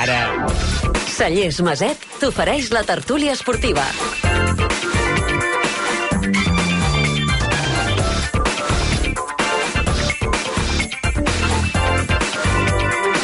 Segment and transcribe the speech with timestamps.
[0.00, 0.46] Ara.
[1.12, 3.84] Cellers Maset t'ofereix la tertúlia esportiva.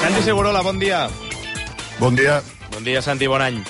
[0.03, 1.07] Santi Segurola, bon dia.
[1.97, 2.43] Bon dia.
[2.75, 3.63] Bon dia, Santi, bon any.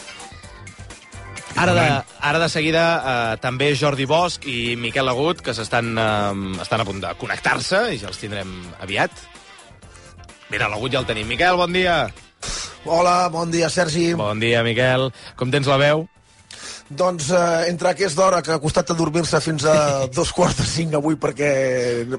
[1.56, 1.86] Ara de,
[2.26, 6.90] ara de seguida eh, també Jordi Bosch i Miquel Agut, que s'estan eh, estan a
[6.90, 9.14] punt de connectar-se i ja els tindrem aviat.
[10.50, 11.30] Mira, l'Agut ja el tenim.
[11.30, 12.00] Miquel, bon dia.
[12.86, 14.12] Hola, bon dia, Sergi.
[14.14, 15.10] Bon dia, Miquel.
[15.34, 16.06] Com tens la veu?
[16.88, 20.66] Doncs eh, entre aquesta hora que ha costat a dormir-se fins a dos quarts de
[20.68, 21.50] cinc avui perquè,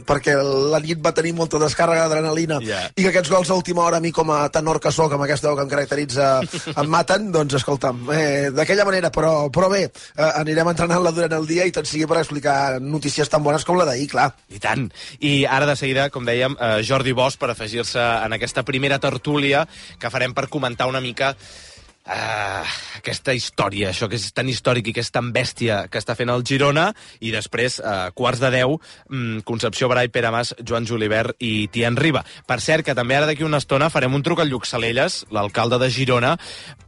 [0.08, 2.90] perquè la nit va tenir molta descàrrega d'adrenalina Yeah.
[2.98, 5.24] i que aquests gols a última hora a mi com a tenor que sóc, amb
[5.24, 6.28] aquesta veu que em caracteritza,
[6.82, 11.48] em maten, doncs escolta'm, eh, d'aquella manera, però, però bé, eh, anirem entrenant-la durant el
[11.48, 14.32] dia i tant sigui per explicar notícies tan bones com la d'ahir, clar.
[14.50, 14.88] I tant.
[15.22, 19.68] I ara de seguida, com dèiem, eh, Jordi Bosch per afegir-se en aquesta primera tertúlia
[20.02, 21.36] que farem per comentar una mica
[22.08, 22.64] Uh,
[22.96, 26.30] aquesta història, això que és tan històric i que és tan bèstia que està fent
[26.32, 26.86] el Girona,
[27.20, 28.78] i després, uh, quarts de 10,
[29.12, 32.24] um, Concepció Brai, Pere Mas, Joan Julivert i Tian Riba.
[32.48, 35.82] Per cert, que també ara d'aquí una estona farem un truc al Lluc Salelles, l'alcalde
[35.84, 36.38] de Girona,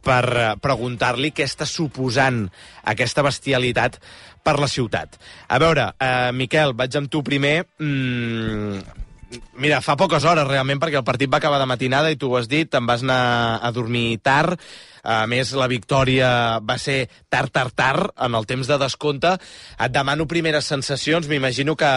[0.00, 2.46] per uh, preguntar-li què està suposant
[2.88, 4.00] aquesta bestialitat
[4.40, 5.20] per la ciutat.
[5.52, 7.58] A veure, uh, Miquel, vaig amb tu primer.
[7.76, 9.09] Mm,
[9.54, 12.38] Mira, fa poques hores realment, perquè el partit va acabar de matinada i tu ho
[12.38, 14.58] has dit, te'n vas anar a dormir tard.
[15.06, 16.30] A més, la victòria
[16.66, 19.36] va ser tard, tard, tard, en el temps de descompte.
[19.78, 21.92] Et demano primeres sensacions, m'imagino que,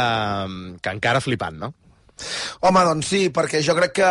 [0.82, 1.74] que encara flipant, no?
[2.62, 4.10] Home, doncs sí, perquè jo crec que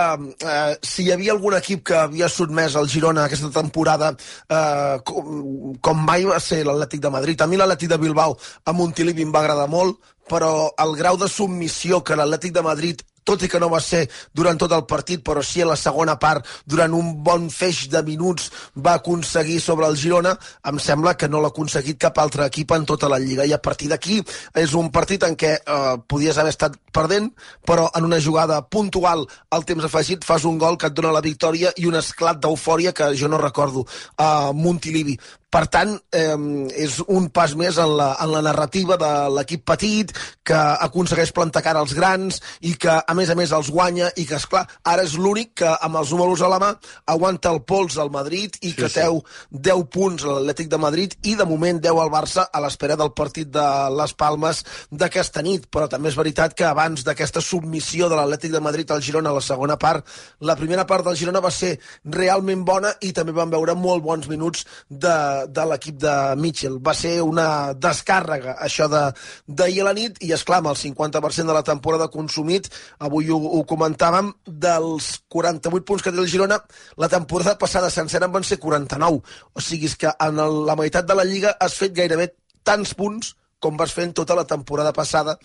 [0.50, 5.76] eh, si hi havia algun equip que havia sotmès el Girona aquesta temporada eh, com,
[5.80, 7.40] com mai va ser l'Atlètic de Madrid.
[7.40, 8.36] A mi l'Atlètic de Bilbao
[8.66, 13.06] a Montilivi em va agradar molt, però el grau de submissió que l'Atlètic de Madrid
[13.24, 16.18] tot i que no va ser durant tot el partit, però sí a la segona
[16.22, 20.34] part, durant un bon feix de minuts, va aconseguir sobre el Girona,
[20.68, 23.46] em sembla que no l'ha aconseguit cap altre equip en tota la Lliga.
[23.46, 24.20] I a partir d'aquí
[24.58, 27.30] és un partit en què eh, podies haver estat perdent,
[27.66, 31.24] però en una jugada puntual al temps afegit fas un gol que et dona la
[31.24, 33.86] victòria i un esclat d'eufòria que jo no recordo
[34.18, 35.18] a Montilivi.
[35.52, 36.36] Per tant, eh,
[36.80, 41.60] és un pas més en la, en la narrativa de l'equip petit, que aconsegueix plantar
[41.66, 44.64] cara als grans i que, a més a més, els guanya i que, és clar
[44.88, 46.70] ara és l'únic que, amb els números a la mà,
[47.12, 49.02] aguanta el pols al Madrid i que sí.
[49.02, 49.20] teu
[49.52, 53.12] 10 punts a l'Atlètic de Madrid i, de moment, 10 al Barça a l'espera del
[53.12, 55.68] partit de les Palmes d'aquesta nit.
[55.68, 59.36] Però també és veritat que abans d'aquesta submissió de l'Atlètic de Madrid al Girona a
[59.36, 60.08] la segona part,
[60.40, 61.76] la primera part del Girona va ser
[62.08, 65.16] realment bona i també vam veure molt bons minuts de,
[65.48, 66.78] de l'equip de Mitchell.
[66.84, 69.12] Va ser una descàrrega, això de-
[69.46, 73.30] d'ahir a la nit, i és clar, amb el 50% de la temporada consumit, avui
[73.30, 76.62] ho, ho comentàvem, dels 48 punts que té el Girona,
[76.96, 79.22] la temporada passada sencera en van ser 49.
[79.52, 82.94] O sigui, és que en el, la meitat de la Lliga has fet gairebé tants
[82.94, 85.36] punts com vas fent tota la temporada passada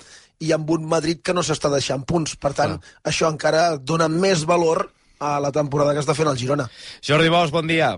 [0.41, 2.35] i amb un Madrid que no s'està deixant punts.
[2.41, 2.93] Per tant, ah.
[3.11, 4.87] això encara dona més valor
[5.19, 6.67] a la temporada que està fent el Girona.
[7.05, 7.95] Jordi Bosch, bon dia.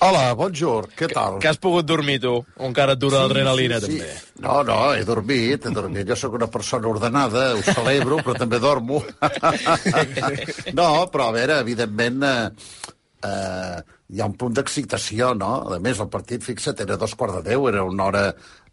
[0.00, 1.34] Hola, bonjour, què tal?
[1.42, 2.32] Que has pogut dormir, tu?
[2.40, 4.06] O encara et dura l'adrenalina, també?
[4.40, 6.06] No, no, he dormit, he dormit.
[6.08, 9.02] Jo sóc una persona ordenada, ho celebro, però també dormo.
[10.80, 12.88] no, però a veure, evidentment, eh,
[13.28, 13.76] eh,
[14.08, 15.52] hi ha un punt d'excitació, no?
[15.68, 18.24] A més, el partit, fixa't, era dos quarts de deu, era una hora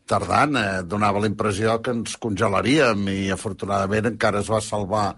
[0.07, 5.09] tardant, eh, donava la impressió que ens congelaríem i afortunadament encara es va salvar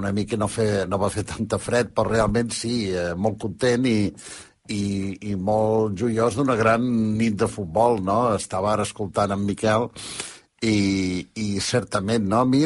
[0.00, 3.36] una mica i no, fer, no va fer tanta fred, però realment sí, eh, molt
[3.44, 3.98] content i,
[4.70, 4.84] i,
[5.30, 6.84] i molt joiós d'una gran
[7.18, 8.20] nit de futbol, no?
[8.36, 9.88] Estava ara escoltant en Miquel
[10.62, 12.44] i, i certament, no?
[12.44, 12.62] A mi,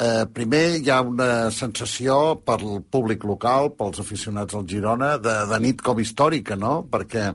[0.00, 5.60] eh, primer hi ha una sensació pel públic local, pels aficionats al Girona, de, de
[5.62, 6.82] nit com històrica, no?
[6.90, 7.30] Perquè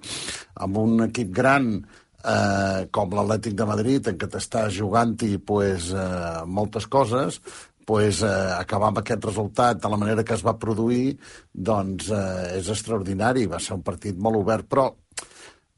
[0.66, 6.46] amb un equip gran eh, com l'Atlètic de Madrid, en què t'està jugant-hi pues, eh,
[6.46, 7.42] moltes coses,
[7.90, 11.16] pues, eh, acabar amb aquest resultat de la manera que es va produir,
[11.52, 13.48] doncs eh, és extraordinari.
[13.50, 14.92] Va ser un partit molt obert, però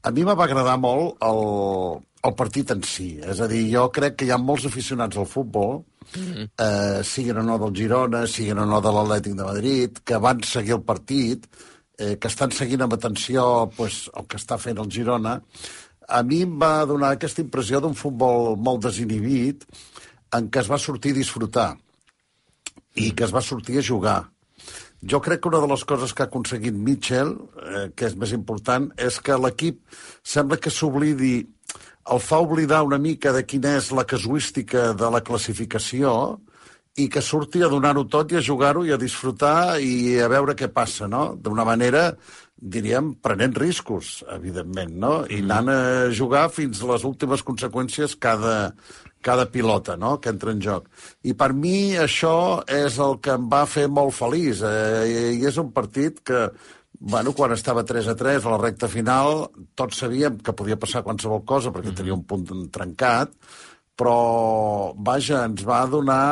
[0.02, 1.38] a mi va agradar molt el,
[2.28, 3.14] el partit en si.
[3.16, 5.78] És a dir, jo crec que hi ha molts aficionats al futbol,
[6.12, 10.42] eh, siguin o no del Girona, siguin o no de l'Atlètic de Madrid, que van
[10.44, 11.46] seguir el partit,
[11.96, 15.38] eh, que estan seguint amb atenció pues, el que està fent el Girona.
[16.12, 19.64] A mi em va donar aquesta impressió d'un futbol molt desinhibit,
[20.36, 21.70] en què es va sortir a disfrutar
[22.94, 24.20] i que es va sortir a jugar.
[25.02, 28.32] Jo crec que una de les coses que ha aconseguit Mitchell, eh, que és més
[28.36, 29.80] important, és que l'equip
[30.22, 31.34] sembla que s'oblidi,
[32.12, 36.12] el fa oblidar una mica de quina és la casuística de la classificació
[36.98, 40.54] i que surti a donar-ho tot i a jugar-ho i a disfrutar i a veure
[40.58, 41.32] què passa, no?
[41.40, 42.10] D'una manera,
[42.56, 45.14] diríem, prenent riscos, evidentment, no?
[45.24, 45.80] I anant a
[46.12, 48.74] jugar fins a les últimes conseqüències cada,
[49.24, 50.18] cada pilota no?
[50.20, 50.88] que entra en joc.
[51.24, 54.62] I per mi això és el que em va fer molt feliç.
[54.66, 56.46] Eh, I és un partit que,
[56.98, 59.46] bueno, quan estava 3 a 3 a la recta final,
[59.78, 63.32] tots sabíem que podia passar qualsevol cosa perquè tenia un punt trencat,
[63.96, 66.22] però, vaja, ens va donar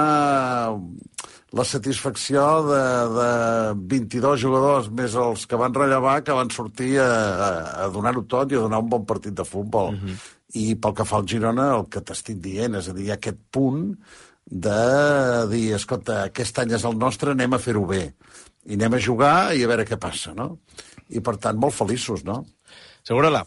[1.50, 2.82] la satisfacció de,
[3.16, 3.30] de
[3.90, 7.48] 22 jugadors més els que van rellevar que van sortir a, a,
[7.84, 9.94] a donar-ho tot i a donar un bon partit de futbol.
[9.94, 10.18] Uh -huh.
[10.58, 13.94] I pel que fa al Girona, el que t'estic dient, és a dir, aquest punt
[14.50, 18.02] de dir, escolta, aquest any és el nostre, anem a fer-ho bé.
[18.66, 20.56] I anem a jugar i a veure què passa, no?
[21.08, 22.42] I, per tant, molt feliços, no?
[23.06, 23.44] Segura-la.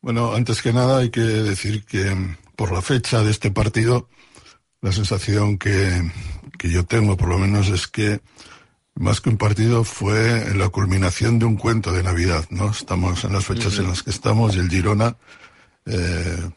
[0.00, 2.16] Bueno, antes que nada hay que decir que
[2.56, 4.08] por la fecha de este partido,
[4.80, 6.10] la sensación que,
[6.58, 8.20] que yo tengo por lo menos es que
[8.98, 12.70] más que un partido fue la culminación de un cuento de Navidad, ¿no?
[12.70, 15.16] Estamos en las fechas en las que estamos y el Girona,
[15.86, 16.50] eh,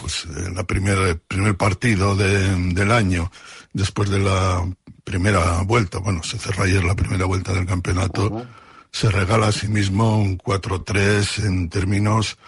[0.00, 3.30] pues en la primera, el primer partido de- del año,
[3.72, 4.62] después de la
[5.04, 8.46] primera vuelta, bueno, se cerró ayer la primera vuelta del campeonato,
[8.90, 12.38] se regala a sí mismo un 4-3 en términos,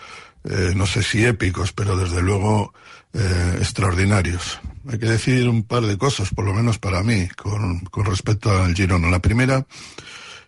[0.45, 2.73] eh, no sé si épicos, pero desde luego
[3.13, 4.61] eh, extraordinarios.
[4.89, 8.75] Hay que decir un par de cosas, por lo menos para mí, con, respecto al
[8.75, 9.11] Girona.
[9.11, 9.67] La primera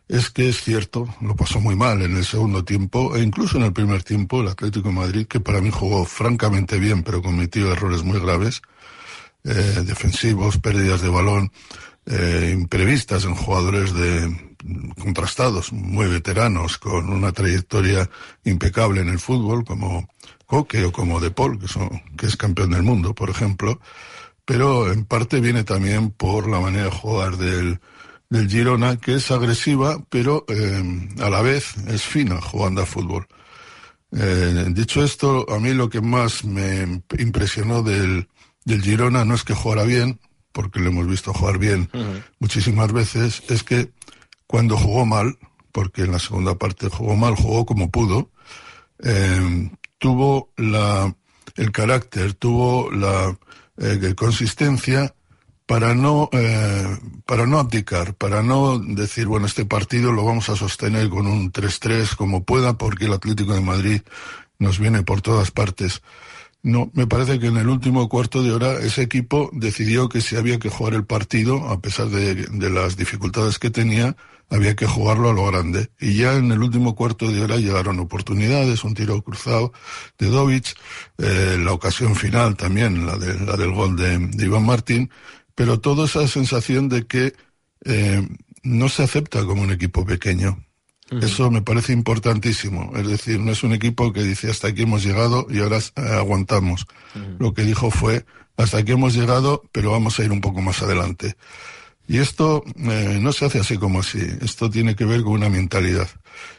[0.07, 3.65] es que es cierto, lo pasó muy mal en el segundo tiempo e incluso en
[3.65, 8.05] el primer tiempo el Atlético Madrid, que para mí jugó francamente bien, pero cometió errores
[8.05, 8.63] muy graves,
[9.43, 11.51] eh, defensivos, pérdidas de balón,
[12.07, 14.55] eh, imprevistas en jugadores de
[15.01, 18.09] contrastados, muy veteranos, con una trayectoria
[18.45, 20.09] impecable en el fútbol, como
[20.47, 23.81] Coque o como De Paul, que, son, que es campeón del mundo, por ejemplo,
[24.49, 27.81] pero en parte viene también por la manera de jugar del,
[28.31, 30.83] del Girona, que es agresiva, pero eh,
[31.21, 33.27] a la vez es fina jugando a fútbol.
[34.11, 38.27] Eh, dicho esto, a mí lo que más me impresionó del,
[38.65, 40.19] del Girona no es que jugara bien,
[40.53, 41.91] porque lo hemos visto jugar bien
[42.39, 43.91] muchísimas veces, es que
[44.47, 45.37] cuando jugó mal,
[45.73, 48.31] porque en la segunda parte jugó mal, jugó como pudo,
[49.05, 51.15] eh, tuvo la,
[51.57, 53.37] el carácter, tuvo la
[53.81, 55.15] eh, consistencia
[55.67, 60.57] para no, eh, para no abdicar, para no decir, bueno, este partido lo vamos a
[60.57, 64.01] sostener con un 3-3 como pueda, porque el Atlético de Madrid
[64.59, 66.03] nos viene por todas partes.
[66.63, 70.37] No, me parece que en el último cuarto de hora ese equipo decidió que si
[70.37, 74.17] había que jugar el partido, a pesar de, de las dificultades que tenía,
[74.51, 75.91] había que jugarlo a lo grande.
[76.01, 79.73] Y ya en el último cuarto de hora llegaron oportunidades, un tiro cruzado
[80.19, 80.75] de Dovic,
[81.19, 85.11] eh, la ocasión final también, la, de, la del gol de, de Iván Martín,
[85.55, 87.35] pero toda esa sensación de que
[87.85, 88.27] eh,
[88.63, 90.65] no se acepta como un equipo pequeño.
[91.23, 92.93] Eso me parece importantísimo.
[92.95, 96.01] Es decir, no es un equipo que dice hasta aquí hemos llegado y ahora eh,
[96.13, 96.87] aguantamos.
[97.39, 98.27] Lo que dijo fue
[98.59, 101.37] hasta aquí hemos llegado, pero vamos a ir un poco más adelante.
[102.09, 104.19] Y esto eh, no se hace así como así.
[104.41, 106.09] Esto tiene que ver con una mentalidad.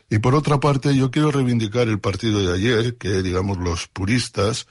[0.07, 4.67] Y por otra parte, yo quiero reivindicar el partido de ayer, que digamos los puristas,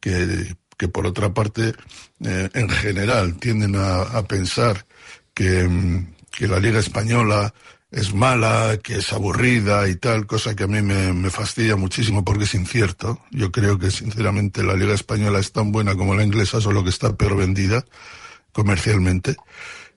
[0.00, 1.74] que, que por otra parte,
[2.24, 4.86] eh, en general, tienden a, pensar
[5.34, 7.52] que, mm, que la Liga Española
[7.90, 12.24] es mala, que es aburrida y tal, cosa que a mí me, me fastidia muchísimo
[12.24, 13.20] porque es incierto.
[13.30, 16.90] Yo creo que sinceramente la Liga Española es tan buena como la inglesa, solo que
[16.90, 17.84] está peor vendida
[18.52, 19.36] comercialmente.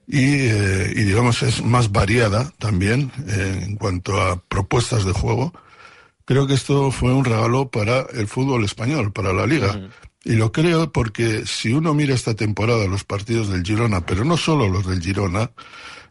[0.08, 5.54] Y, eh, y digamos es más variada también eh, en cuanto a propuestas de juego.
[6.26, 9.90] Creo que esto fue un regalo para el fútbol español, para la liga.
[10.24, 14.38] Y lo creo porque si uno mira esta temporada los partidos del Girona, pero no
[14.38, 15.52] solo los del Girona,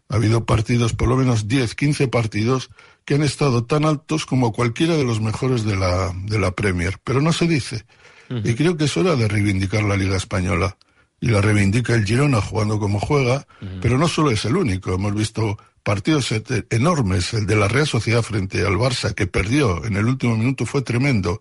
[0.08, 2.70] ha habido partidos, por lo menos 10, 15 partidos,
[3.04, 6.98] que han estado tan altos como cualquiera de los mejores de la, de la Premier.
[7.02, 7.84] Pero no se dice.
[8.30, 10.76] Y creo que es hora de reivindicar la Liga Española.
[11.25, 13.47] Y la reivindica el Girona jugando como juega,
[13.81, 14.93] pero no solo es el único.
[14.93, 16.35] Hemos visto partidos
[16.69, 20.66] enormes, el de la Real Sociedad frente al Barça, que perdió en el último minuto,
[20.66, 21.40] fue tremendo.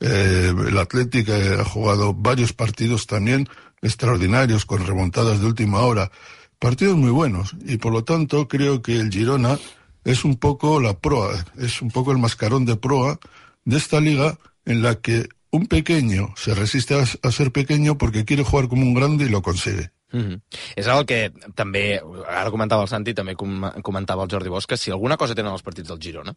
[0.00, 3.48] Eh, el Atlético eh, ha jugado varios partidos también
[3.80, 6.10] extraordinarios, con remontadas de última hora.
[6.58, 9.58] Partidos muy buenos, y por lo tanto creo que el Girona
[10.04, 13.18] es un poco la proa, es un poco el mascarón de proa
[13.64, 14.36] de esta liga
[14.66, 18.82] en la que un pequeño se resiste a, a ser pequeño porque quiere jugar como
[18.82, 19.92] un grande y lo consigue.
[20.10, 20.40] Mm -hmm.
[20.76, 24.76] És el que també, ara comentava el Santi, també com, comentava el Jordi Bosch, que
[24.76, 26.34] si alguna cosa tenen els partits del Girona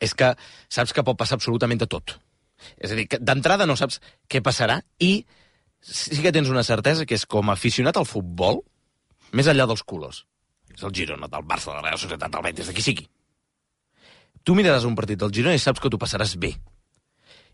[0.00, 0.34] és que
[0.68, 2.20] saps que pot passar absolutament de tot.
[2.78, 5.26] És a dir, que d'entrada no saps què passarà i
[5.80, 8.62] sí que tens una certesa que és com aficionat al futbol,
[9.32, 10.26] més enllà dels colors.
[10.74, 13.08] És el Girona, del Barça, de la Real Societat, del Betis, de qui sigui.
[14.42, 16.56] Tu miraràs un partit del Girona i saps que tu passaràs bé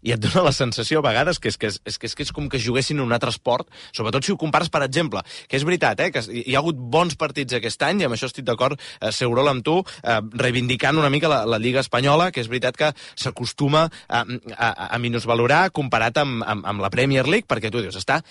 [0.03, 2.27] i et dona la sensació a vegades que és, que és, és, que és, que
[2.27, 5.67] és com que juguessin un altre esport, sobretot si ho compares, per exemple, que és
[5.67, 8.79] veritat, eh, que hi ha hagut bons partits aquest any, i amb això estic d'acord,
[9.01, 12.79] eh, Segurola, amb tu, eh, reivindicant una mica la, la Lliga Espanyola, que és veritat
[12.79, 14.23] que s'acostuma a,
[14.55, 18.23] a, a minusvalorar comparat amb, amb, amb la Premier League, perquè tu dius, està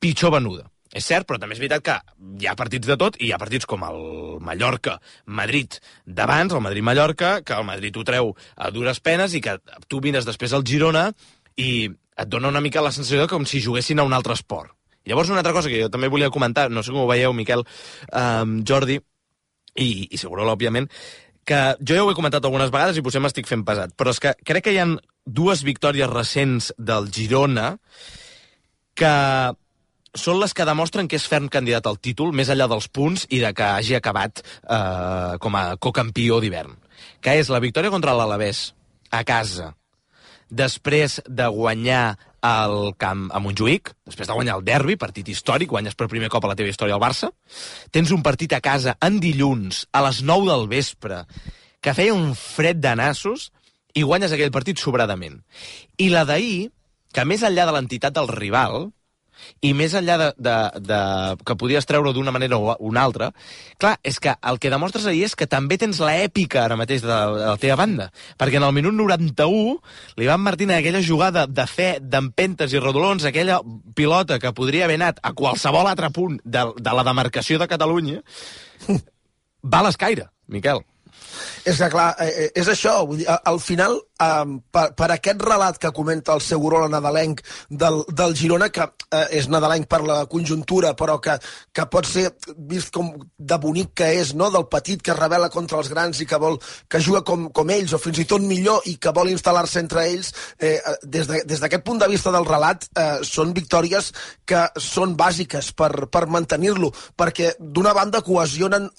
[0.00, 0.73] pitjor venuda.
[0.94, 1.96] És cert, però també és veritat que
[2.40, 3.98] hi ha partits de tot i hi ha partits com el
[4.46, 9.58] Mallorca-Madrid d'abans, el Madrid-Mallorca, que el Madrid ho treu a dures penes i que
[9.90, 11.08] tu vines després al Girona
[11.58, 14.70] i et dona una mica la sensació com si juguessin a un altre esport.
[15.04, 17.66] Llavors, una altra cosa que jo també volia comentar, no sé com ho veieu, Miquel,
[18.08, 19.00] eh, Jordi,
[19.74, 20.88] i, i Segurola, òbviament,
[21.44, 24.22] que jo ja ho he comentat algunes vegades i potser m'estic fent pesat, però és
[24.22, 24.96] que crec que hi han
[25.26, 27.74] dues victòries recents del Girona
[28.96, 29.12] que
[30.14, 33.40] són les que demostren que és ferm candidat al títol, més enllà dels punts i
[33.42, 36.76] de que hagi acabat eh, com a cocampió d'hivern.
[37.20, 38.68] Que és la victòria contra l'Alavés,
[39.10, 39.72] a casa,
[40.50, 45.96] després de guanyar el camp a Montjuïc, després de guanyar el derbi, partit històric, guanyes
[45.96, 47.30] per primer cop a la teva història al Barça,
[47.90, 51.22] tens un partit a casa en dilluns, a les 9 del vespre,
[51.80, 53.50] que feia un fred de nassos,
[53.94, 55.40] i guanyes aquell partit sobradament.
[55.96, 56.68] I la d'ahir,
[57.14, 58.90] que més enllà de l'entitat del rival,
[59.64, 61.00] i més enllà de, de, de
[61.46, 63.30] que podies treure d'una manera o una altra,
[63.82, 67.10] clar, és que el que demostres ahir és que també tens l'èpica ara mateix de,
[67.10, 68.10] de la teva banda,
[68.40, 69.76] perquè en el minut 91
[70.20, 73.60] l'Ivan Martín aquella jugada de fe, d'empentes i rodolons, aquella
[73.94, 78.22] pilota que podria haver anat a qualsevol altre punt de, de la demarcació de Catalunya,
[79.72, 80.84] va a l'escaire, Miquel.
[81.64, 82.98] És que, clar, eh, eh, és això.
[83.08, 88.02] Vull dir, al final, eh, per, per aquest relat que comenta el Segurola nadalenc del,
[88.08, 91.36] del Girona, que eh, és nadalenc per la conjuntura, però que,
[91.74, 92.30] que pot ser
[92.70, 94.50] vist com de bonic que és, no?
[94.54, 96.58] del petit que revela contra els grans i que vol
[96.90, 100.06] que juga com, com ells, o fins i tot millor, i que vol instal·lar-se entre
[100.08, 104.12] ells, eh, des d'aquest de, punt de vista del relat, eh, són victòries
[104.46, 108.90] que són bàsiques per, per mantenir-lo, perquè d'una banda cohesionen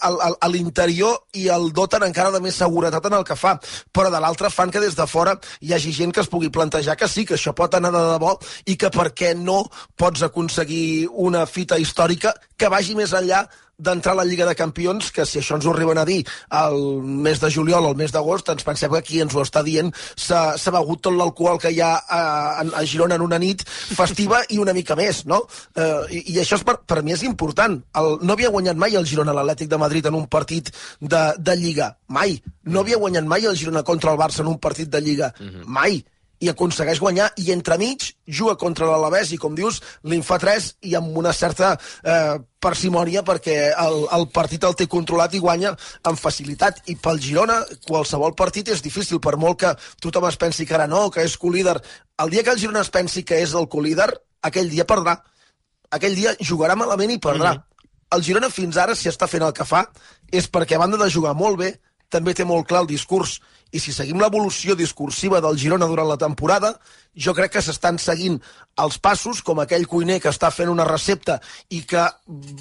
[0.55, 3.55] l'interior i el doten encara de més seguretat en el que fa,
[3.91, 6.95] però de l'altra fan que des de fora hi hagi gent que es pugui plantejar
[6.99, 8.35] que sí, que això pot anar de debò
[8.65, 9.63] i que per què no
[9.97, 13.45] pots aconseguir una fita històrica que vagi més enllà
[13.77, 16.21] d'entrar a la Lliga de Campions, que si això ens ho arriben a dir
[16.61, 19.63] el mes de juliol o el mes d'agost, ens pensem que qui ens ho està
[19.65, 22.21] dient s'ha begut tot l'alcohol que hi ha a,
[22.63, 25.43] a Girona en una nit festiva i una mica més, no?
[25.75, 27.77] Eh, i, I això és per, per mi és important.
[27.99, 31.55] El, no havia guanyat mai el Girona l'Atlètic de Madrid en un partit de, de
[31.59, 31.91] Lliga.
[32.07, 32.39] Mai.
[32.71, 35.33] No havia guanyat mai el Girona contra el Barça en un partit de Lliga.
[35.39, 35.65] Uh -huh.
[35.65, 36.03] Mai
[36.43, 40.95] i aconsegueix guanyar, i entremig juga contra l'Alavés, i com dius, li'n fa 3 i
[40.99, 46.19] amb una certa eh, parsimònia perquè el, el partit el té controlat i guanya amb
[46.19, 46.81] facilitat.
[46.91, 50.89] I pel Girona, qualsevol partit és difícil, per molt que tothom es pensi que ara
[50.91, 51.77] no, que és colíder.
[52.21, 54.09] El dia que el Girona es pensi que és el colíder,
[54.43, 55.19] aquell dia perdrà.
[55.95, 57.53] Aquell dia jugarà malament i perdrà.
[57.55, 57.71] Mm -hmm.
[58.15, 59.85] El Girona fins ara, si està fent el que fa,
[60.31, 63.41] és perquè a banda de jugar molt bé, també té molt clar el discurs
[63.75, 66.71] i si seguim l'evolució discursiva del Girona durant la temporada,
[67.11, 68.37] jo crec que s'estan seguint
[68.79, 71.41] els passos, com aquell cuiner que està fent una recepta
[71.75, 72.05] i que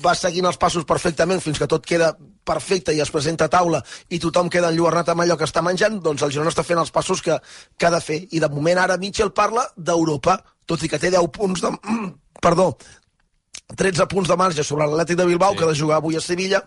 [0.02, 2.12] va seguint els passos perfectament fins que tot queda
[2.44, 3.80] perfecte i es presenta a taula
[4.10, 6.92] i tothom queda enlluernat amb allò que està menjant, doncs el Girona està fent els
[6.94, 7.38] passos que,
[7.78, 8.20] que ha de fer.
[8.34, 11.72] I de moment ara Mitchell parla d'Europa, tot i que té 10 punts de...
[12.44, 12.72] Perdó,
[13.78, 15.58] 13 punts de marge sobre l'Atlètic de Bilbao, sí.
[15.58, 16.60] que ha de jugar avui a Sevilla,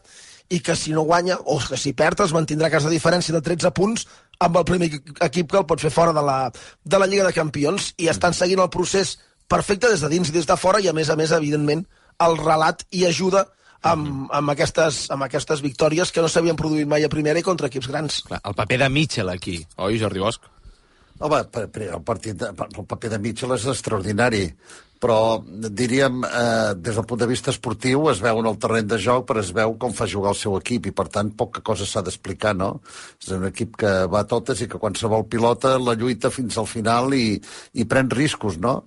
[0.49, 3.71] i que si no guanya, o que si perd, es mantindrà casa diferència de 13
[3.75, 4.07] punts
[4.39, 4.89] amb el primer
[5.25, 6.37] equip que el pot fer fora de la,
[6.83, 9.17] de la Lliga de Campions i estan seguint el procés
[9.47, 11.85] perfecte des de dins i des de fora i a més a més, evidentment,
[12.23, 13.45] el relat i ajuda
[13.85, 17.69] amb, amb, aquestes, amb aquestes victòries que no s'havien produït mai a primera i contra
[17.71, 18.21] equips grans.
[18.27, 20.56] Clar, el paper de Mitchell aquí, oi, Jordi Bosch?
[21.19, 24.45] Home, el, partit, el paper de Mitchell és extraordinari
[24.97, 28.97] però diríem, eh, des del punt de vista esportiu es veu en el terreny de
[28.97, 31.85] joc, però es veu com fa jugar el seu equip i per tant poca cosa
[31.85, 32.81] s'ha d'explicar, no?
[33.21, 36.65] És un equip que va a totes i que qualsevol pilota la lluita fins al
[36.65, 37.39] final i,
[37.73, 38.83] i pren riscos, no?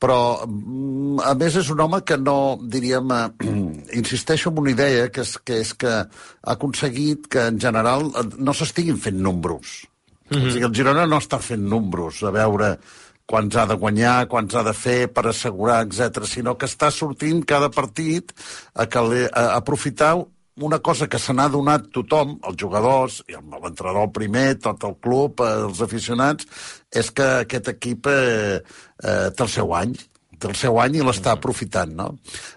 [0.00, 3.52] però mm, a més és un home que no, diríem, eh,
[4.00, 8.08] insisteixo en una idea que és, que és que ha aconseguit que en general
[8.38, 9.82] no s'estiguin fent números.
[10.30, 10.46] Mm -hmm.
[10.46, 12.78] O sigui, el Girona no està fent números, a veure
[13.26, 17.44] quants ha de guanyar, quants ha de fer per assegurar, etc, sinó que està sortint
[17.46, 18.32] cada partit
[18.74, 18.98] a, que
[19.32, 20.16] a aprofitar
[20.60, 25.40] una cosa que se n'ha donat tothom, els jugadors, i l'entrenador primer, tot el club,
[25.40, 26.46] eh, els aficionats,
[26.92, 28.60] és que aquest equip eh,
[29.02, 29.96] eh, té el seu any.
[30.40, 32.06] té el seu any i l'està aprofitant, no?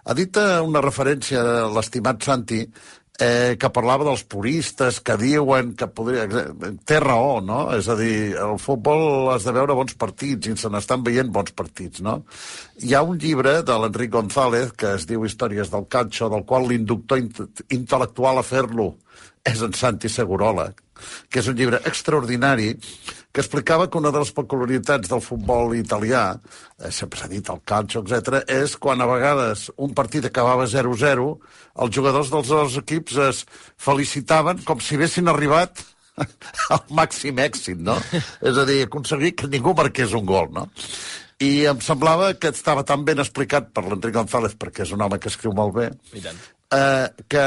[0.08, 2.62] Ha dit eh, una referència l'estimat Santi
[3.20, 6.25] eh, que parlava dels puristes que diuen que podria...
[6.88, 7.67] Té raó, no?
[7.77, 11.53] És a dir, el futbol has de veure bons partits i se n'estan veient bons
[11.53, 12.22] partits, no?
[12.82, 16.67] Hi ha un llibre de l'Enric González que es diu Històries del Calcio, del qual
[16.70, 18.93] l'inductor intel·lectual a fer-lo
[19.43, 20.69] és en Santi Segurola,
[21.29, 22.71] que és un llibre extraordinari
[23.33, 26.38] que explicava que una de les peculiaritats del futbol italià,
[26.79, 31.25] eh, sempre s'ha dit el calcio, etc, és quan a vegades un partit acabava 0-0,
[31.75, 33.41] els jugadors dels dos equips es
[33.77, 35.83] felicitaven com si haguessin arribat
[36.75, 37.97] al màxim èxit, no?
[38.39, 40.69] és a dir, aconseguir que ningú marqués un gol, no?
[41.41, 45.17] I em semblava que estava tan ben explicat per l'Enric González, perquè és un home
[45.19, 45.89] que escriu molt bé,
[46.74, 47.46] eh, que,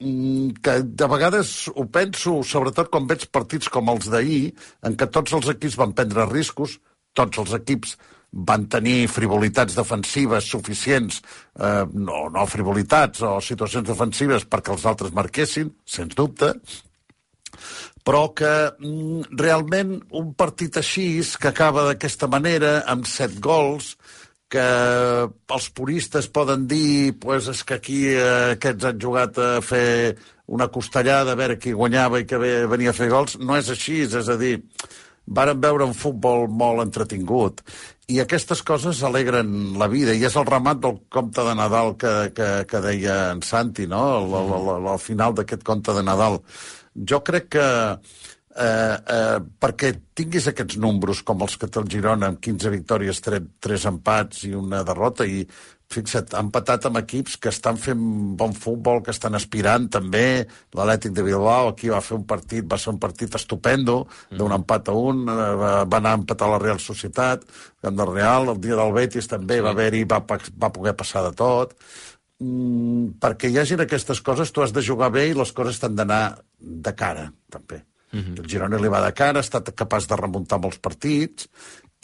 [0.00, 4.54] mm, que de vegades ho penso, sobretot quan veig partits com els d'ahir,
[4.86, 6.78] en què tots els equips van prendre riscos,
[7.14, 7.96] tots els equips
[8.34, 11.20] van tenir frivolitats defensives suficients,
[11.58, 16.50] eh, no, no frivolitats o situacions defensives perquè els altres marquessin, sens dubte,
[18.04, 23.94] però que mm, realment un partit així, que acaba d'aquesta manera, amb set gols,
[24.54, 24.66] que
[25.56, 29.86] els puristes poden dir pues, és que aquí eh, aquests han jugat a fer
[30.46, 32.38] una costellada, a veure qui guanyava i que
[32.70, 33.38] venia a fer gols.
[33.40, 34.58] No és així, és a dir,
[35.24, 37.62] varen veure un futbol molt entretingut
[38.12, 42.12] i aquestes coses alegren la vida, i és el remat del conte de Nadal que,
[42.36, 44.02] que, que deia en Santi, no?
[44.92, 46.40] Al final d'aquest conte de Nadal.
[46.94, 47.96] Jo crec que eh,
[48.54, 53.48] eh, perquè tinguis aquests números com els que té el Girona, amb 15 victòries, 3,
[53.66, 55.42] 3 empats i una derrota, i
[55.94, 58.00] fixa't, ha empatat amb equips que estan fent
[58.38, 62.78] bon futbol, que estan aspirant també, l'Atlètic de Bilbao aquí va fer un partit, va
[62.80, 64.40] ser un partit estupendo, mm.
[64.40, 67.46] d'un empat a un, eh, va, anar a empatar la Real Societat,
[67.84, 69.66] camp del Real, el dia del Betis també sí.
[69.66, 71.74] va haver-hi, va, va poder passar de tot,
[72.42, 75.98] mm, perquè hi hagin aquestes coses tu has de jugar bé i les coses t'han
[75.98, 76.22] d'anar
[76.58, 77.84] de cara, també.
[78.14, 78.38] Uh -huh.
[78.40, 81.48] El Girona li va de cara, ha estat capaç de remuntar molts partits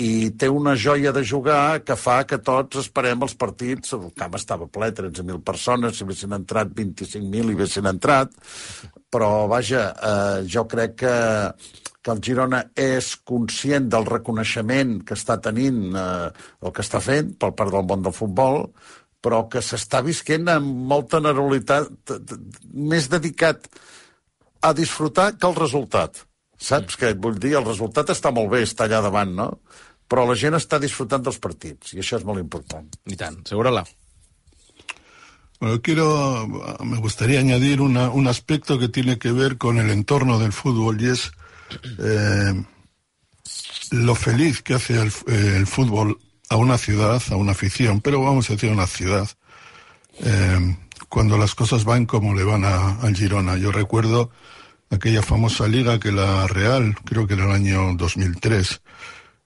[0.01, 3.93] i té una joia de jugar que fa que tots esperem els partits.
[3.93, 8.33] El camp estava ple, 13.000 persones, si haguessin entrat 25.000 i haguessin entrat,
[9.11, 11.17] però, vaja, eh, jo crec que
[12.03, 16.31] que el Girona és conscient del reconeixement que està tenint eh,
[16.65, 18.63] el que està fent per part del món del futbol,
[19.21, 22.15] però que s'està visquent amb molta nervositat,
[22.73, 23.69] més dedicat
[24.61, 26.25] a disfrutar que el resultat.
[26.61, 27.55] Saps què et vull dir?
[27.59, 29.49] El resultat està molt bé, està allà davant, no?
[30.11, 32.89] Però la gent està disfrutant dels partits, i això és molt important.
[33.09, 33.41] I tant.
[33.49, 33.85] Segura-la.
[35.61, 36.49] Bueno, quiero,
[36.83, 41.01] me gustaría añadir una, un aspecto que tiene que ver con el entorno del fútbol
[41.03, 41.33] y es
[41.99, 42.65] eh,
[43.91, 46.19] lo feliz que hace el, eh, el, fútbol
[46.49, 49.29] a una ciudad, a una afición, pero vamos a decir a una ciudad,
[50.21, 50.77] eh,
[51.11, 53.59] cuando las cosas van como le van al Girona.
[53.59, 54.31] Yo recuerdo
[54.91, 58.81] aquella famosa liga que la Real, creo que era el año 2003,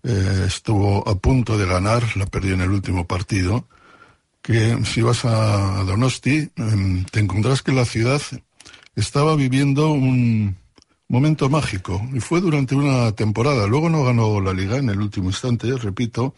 [0.04, 3.66] eh, estuvo a punto de ganar, la perdió en el último partido,
[4.42, 8.20] que si vas a Donosti eh, te encontrás que la ciudad
[8.94, 10.56] estaba viviendo un
[11.08, 13.66] momento mágico y fue durante una temporada.
[13.66, 16.34] Luego no ganó la liga en el último instante, repito,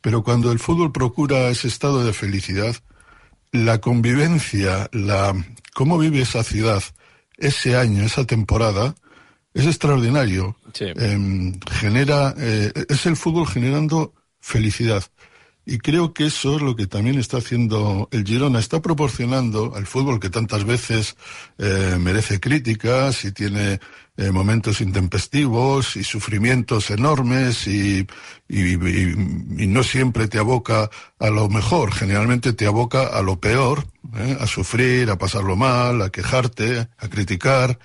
[0.00, 2.76] pero cuando el fútbol procura ese estado de felicidad,
[3.54, 5.32] la convivencia, la
[5.74, 6.82] cómo vive esa ciudad
[7.38, 8.96] ese año, esa temporada,
[9.54, 10.56] es extraordinario.
[10.80, 15.04] Eh, genera, eh, es el fútbol generando felicidad.
[15.66, 18.58] Y creo que eso es lo que también está haciendo el Girona.
[18.58, 21.16] Está proporcionando al fútbol que tantas veces
[21.58, 23.80] eh, merece críticas y tiene
[24.16, 28.06] eh, momentos intempestivos y sufrimientos enormes y,
[28.48, 33.86] y, y, no siempre te aboca a lo mejor, generalmente te aboca a lo peor,
[34.16, 34.36] ¿eh?
[34.38, 37.78] a sufrir, a pasarlo mal, a quejarte, a criticar.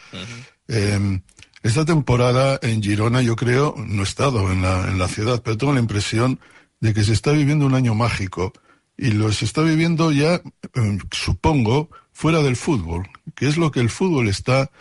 [0.68, 1.20] eh,
[1.64, 5.58] esta temporada en Girona yo creo, no he estado en la, en la ciudad, pero
[5.58, 6.40] tengo la impresión
[6.80, 8.54] de que se está viviendo un año mágico
[8.98, 13.80] y lo se está viviendo ya, eh, supongo, fuera del fútbol, que es lo que
[13.80, 14.72] el fútbol está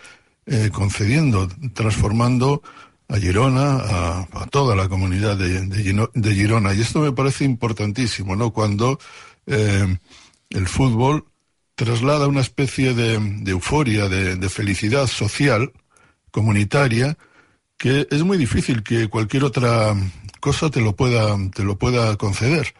[0.47, 2.63] eh, concediendo, transformando
[3.09, 6.75] a Girona, a, a toda la comunidad de, Girona.
[6.75, 8.51] Y esto me parece importantísimo, ¿no?
[8.53, 8.99] Cuando
[9.47, 9.97] eh,
[10.51, 11.27] el fútbol
[11.75, 13.15] traslada una especie de,
[13.47, 15.73] euforia, de, felicidad social,
[16.31, 17.17] comunitaria,
[17.77, 19.95] que es muy difícil que cualquier otra
[20.41, 22.75] cosa te lo pueda, te lo pueda conceder.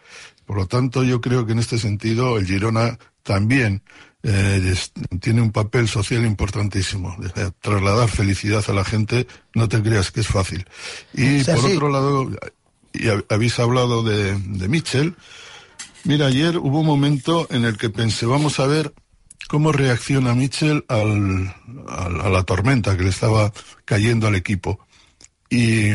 [0.45, 3.83] Por lo tanto, yo creo que en este sentido el Girona también
[4.23, 4.75] eh,
[5.19, 7.15] tiene un papel social importantísimo.
[7.61, 10.65] Trasladar felicidad a la gente, no te creas que es fácil.
[11.13, 12.29] Y por otro lado,
[12.93, 15.15] y habéis hablado de, de Mitchell,
[16.05, 18.93] Mira, ayer hubo un momento en el que pensé, vamos a ver
[19.47, 21.53] cómo reacciona Mitchell al,
[21.87, 23.51] al, a la tormenta que le estaba
[23.85, 24.79] cayendo al equipo.
[25.49, 25.91] Y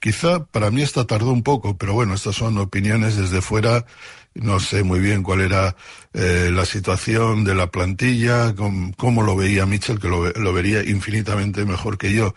[0.00, 3.86] quizá para mí esta tardó un poco, pero bueno, estas son opiniones desde fuera.
[4.34, 5.76] No sé muy bien cuál era
[6.14, 10.82] eh, la situación de la plantilla, cómo, cómo lo veía Mitchell, que lo, lo vería
[10.84, 12.34] infinitamente mejor que yo.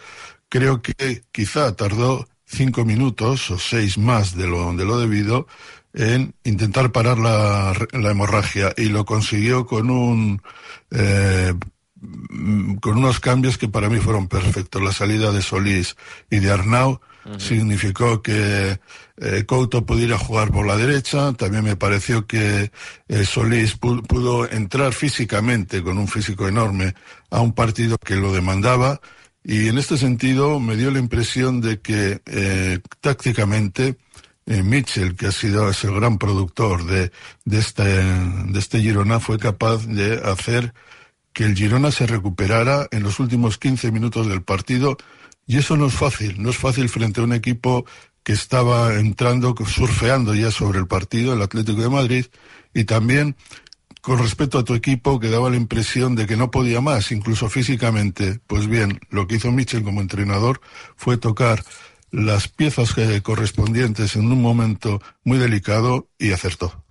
[0.49, 5.47] Creo que quizá tardó cinco minutos o seis más de lo, de lo debido
[5.93, 10.41] en intentar parar la, la hemorragia y lo consiguió con un
[10.91, 11.53] eh,
[12.81, 14.81] con unos cambios que para mí fueron perfectos.
[14.81, 15.95] La salida de Solís
[16.29, 16.99] y de Arnau
[17.37, 18.79] significó que
[19.17, 21.33] eh, Couto pudiera jugar por la derecha.
[21.33, 22.71] También me pareció que
[23.07, 26.93] eh, Solís pudo, entrar físicamente, con un físico enorme,
[27.29, 28.99] a un partido que lo demandaba.
[29.43, 33.97] Y en este sentido me dio la impresión de que eh, tácticamente
[34.45, 37.11] Mitchell, que ha sido el gran productor de,
[37.45, 40.73] de, este, de este Girona, fue capaz de hacer
[41.31, 44.97] que el Girona se recuperara en los últimos 15 minutos del partido
[45.45, 47.85] y eso no es fácil, no es fácil frente a un equipo
[48.23, 52.25] que estaba entrando, surfeando ya sobre el partido, el Atlético de Madrid,
[52.73, 53.35] y también
[54.01, 57.49] con respecto a tu equipo que daba la impresión de que no podía más, incluso
[57.49, 58.39] físicamente.
[58.47, 60.59] Pues bien, lo que hizo Mitchell como entrenador
[60.95, 61.63] fue tocar
[62.11, 66.83] las piezas correspondientes en un momento muy delicado i acertó.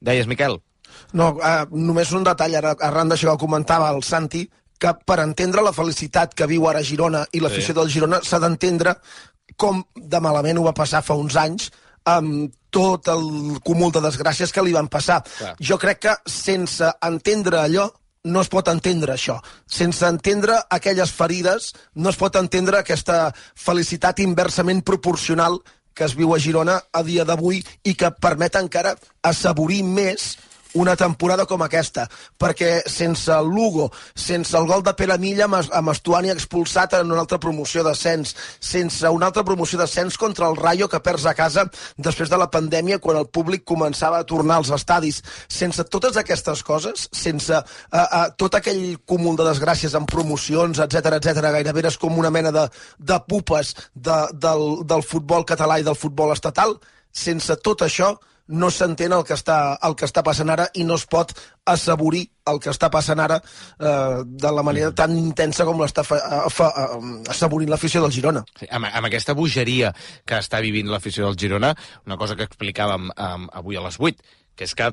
[0.00, 0.60] Deies, Miquel?
[1.12, 4.44] No, uh, només un detall, ara, arran d'això que comentava el Santi,
[4.78, 7.78] que per entendre la felicitat que viu ara Girona i l'afició sí.
[7.80, 8.96] del Girona s'ha d'entendre
[9.58, 11.70] com de malament ho va passar fa uns anys
[12.08, 15.22] amb tot el cúmul de desgràcies que li van passar.
[15.38, 15.54] Clar.
[15.60, 17.88] Jo crec que sense entendre allò
[18.28, 19.38] no es pot entendre això.
[19.66, 25.60] Sense entendre aquelles ferides no es pot entendre aquesta felicitat inversament proporcional
[25.94, 28.94] que es viu a Girona a dia d'avui i que permet encara
[29.26, 30.36] assaborir més
[30.78, 32.06] una temporada com aquesta,
[32.38, 37.24] perquè sense el Lugo, sense el gol de Pere Milla amb Estuani expulsat en una
[37.24, 41.66] altra promoció d'ascens, sense una altra promoció d'ascens contra el Rayo que perds a casa
[41.96, 46.62] després de la pandèmia quan el públic començava a tornar als estadis, sense totes aquestes
[46.62, 47.64] coses, sense uh,
[47.98, 52.52] uh, tot aquell cúmul de desgràcies amb promocions, etc etc, gairebé és com una mena
[52.54, 52.66] de,
[52.98, 56.76] de pupes de, del, del futbol català i del futbol estatal,
[57.10, 58.14] sense tot això
[58.48, 61.34] no s'entén el, que està, el que està passant ara i no es pot
[61.68, 66.04] assaborir el que està passant ara eh, de la manera tan intensa com l'està
[67.28, 68.44] assaborint l'afició del Girona.
[68.58, 69.92] Sí, amb, amb aquesta bogeria
[70.24, 71.74] que està vivint l'afició del Girona,
[72.08, 74.92] una cosa que explicàvem um, avui a les 8, que és que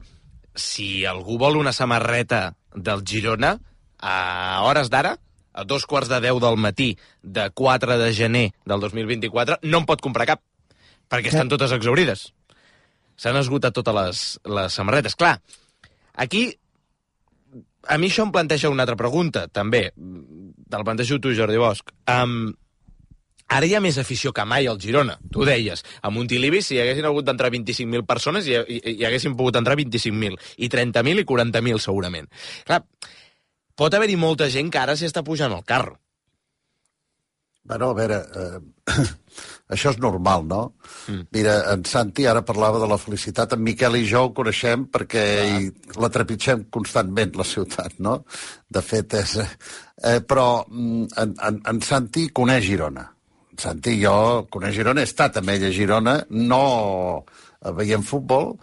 [0.55, 3.55] si algú vol una samarreta del Girona,
[3.99, 5.15] a hores d'ara,
[5.55, 9.87] a dos quarts de 10 del matí de 4 de gener del 2024, no en
[9.87, 10.43] pot comprar cap,
[11.07, 12.33] perquè estan totes exaurides
[13.17, 14.21] s'han esgotat totes les,
[14.57, 15.15] les samarretes.
[15.19, 15.39] Clar,
[16.13, 16.47] aquí
[17.87, 19.89] a mi això em planteja una altra pregunta, també.
[19.95, 21.93] Te la plantejo tu, Jordi Bosch.
[22.11, 22.53] Um,
[23.47, 25.85] ara hi ha més afició que mai al Girona, tu deies.
[26.01, 29.77] A Montilivi, si hi haguessin hagut d'entrar 25.000 persones, hi, hi, hi haguessin pogut entrar
[29.77, 32.31] 25.000, i 30.000 i 40.000, segurament.
[32.65, 32.81] Clar,
[33.77, 35.99] pot haver-hi molta gent que ara s'hi està pujant al carro.
[37.65, 38.59] Bueno, a veure, eh,
[39.73, 40.59] això és normal, no?
[41.09, 41.23] Mm.
[41.33, 45.23] Mira, en Santi ara parlava de la felicitat, en Miquel i jo ho coneixem perquè
[45.49, 48.19] hi, la trepitgem constantment, la ciutat, no?
[48.69, 49.35] De fet, és...
[49.41, 53.07] Eh, però en, en, en Santi coneix Girona.
[53.55, 54.15] En Santi i jo
[54.53, 56.63] coneix Girona, he estat amb ell a Girona, no
[57.73, 58.53] veient futbol,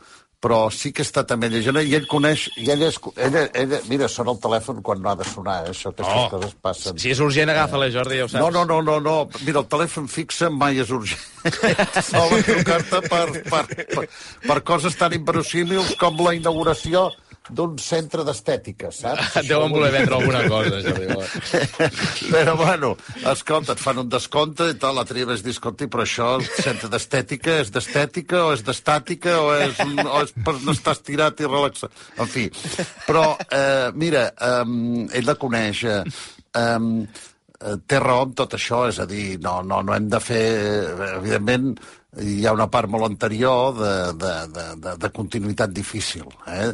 [0.43, 4.09] però sí que està també llegint i ell coneix, i ell és, ella, ella, mira,
[4.11, 5.71] sona el telèfon quan no ha de sonar, eh?
[5.71, 6.99] això, aquestes oh, coses passen.
[6.99, 8.43] Si és urgent, agafa-la, Jordi, ja ho saps.
[8.43, 9.15] No, no, no, no, no,
[9.47, 11.23] mira, el telèfon fixe mai és urgent.
[12.11, 13.63] Solen trucar-te per, per,
[13.95, 14.07] per,
[14.49, 17.07] per coses tan inverosímils com la inauguració
[17.51, 19.37] d'un centre d'estètica, saps?
[19.41, 21.09] Et deuen voler vendre alguna cosa, Jordi.
[22.35, 22.93] però, bueno,
[23.33, 26.47] escolta, et fan un descompte i tal, la tria és dir, escolti, però això, el
[26.51, 31.43] centre d'estètica, és d'estètica o és d'estàtica o és, o és per no estar estirat
[31.43, 32.07] i relaxat?
[32.23, 32.47] En fi,
[33.09, 34.63] però, eh, mira, eh,
[35.19, 36.87] ell la coneix, eh,
[37.87, 40.47] té raó amb tot això, és a dir, no, no, no hem de fer,
[41.17, 41.73] evidentment,
[42.21, 46.27] hi ha una part molt anterior de, de, de, de, de continuïtat difícil.
[46.51, 46.73] Eh?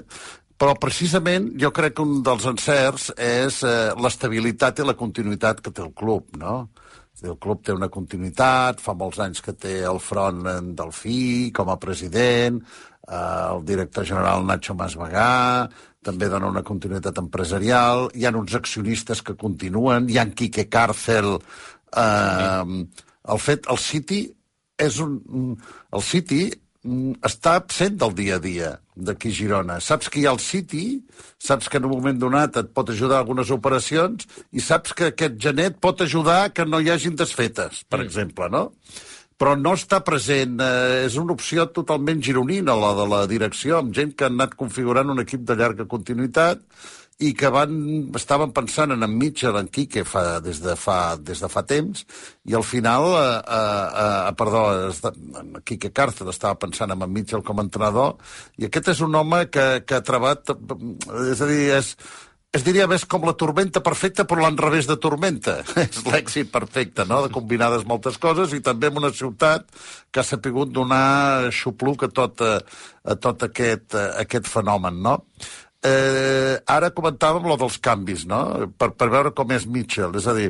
[0.58, 5.70] Però precisament jo crec que un dels encerts és eh, l'estabilitat i la continuïtat que
[5.70, 6.64] té el club, no?
[7.22, 11.70] El club té una continuïtat, fa molts anys que té el front en Delfí com
[11.70, 12.58] a president,
[13.06, 15.68] eh, el director general Nacho Masvegà,
[16.02, 21.36] també dona una continuïtat empresarial, hi ha uns accionistes que continuen, hi ha Quique Càrcel...
[21.98, 22.80] Eh,
[23.28, 24.22] el fet, el City
[24.80, 25.18] és un...
[25.92, 26.46] El City
[27.26, 29.80] està absent del dia a dia d'aquí Girona.
[29.82, 31.00] Saps que hi ha el City,
[31.42, 35.10] saps que en un moment donat et pot ajudar a algunes operacions i saps que
[35.10, 38.06] aquest genet pot ajudar que no hi hagin desfetes, per mm.
[38.06, 38.68] exemple, no?
[39.38, 40.58] però no està present.
[40.58, 44.56] Eh, és una opció totalment gironina, la de la direcció, amb gent que han anat
[44.58, 46.64] configurant un equip de llarga continuïtat
[47.18, 47.72] i que van,
[48.14, 52.04] estaven pensant en en Mitchell, en Quique, fa, des, de fa, des de fa temps,
[52.46, 54.62] i al final, eh, eh, eh, perdó,
[55.42, 58.14] en Quique Càrcer estava pensant en en Mitchell com a entrenador,
[58.56, 60.54] i aquest és un home que, que ha trebat,
[61.26, 61.92] és a dir, és,
[62.54, 65.58] es diria més com la tormenta perfecta, però l'enrevés de tormenta.
[65.88, 69.66] és l'èxit perfecte, no?, de combinades moltes coses, i també en una ciutat
[70.14, 75.24] que ha sapigut donar xupluc a tot, a tot aquest, a aquest fenomen, no?
[75.86, 78.40] Eh, ara comentàvem lo dels canvis, no?
[78.78, 80.16] Per, per veure com és Mitchell.
[80.18, 80.48] És a dir,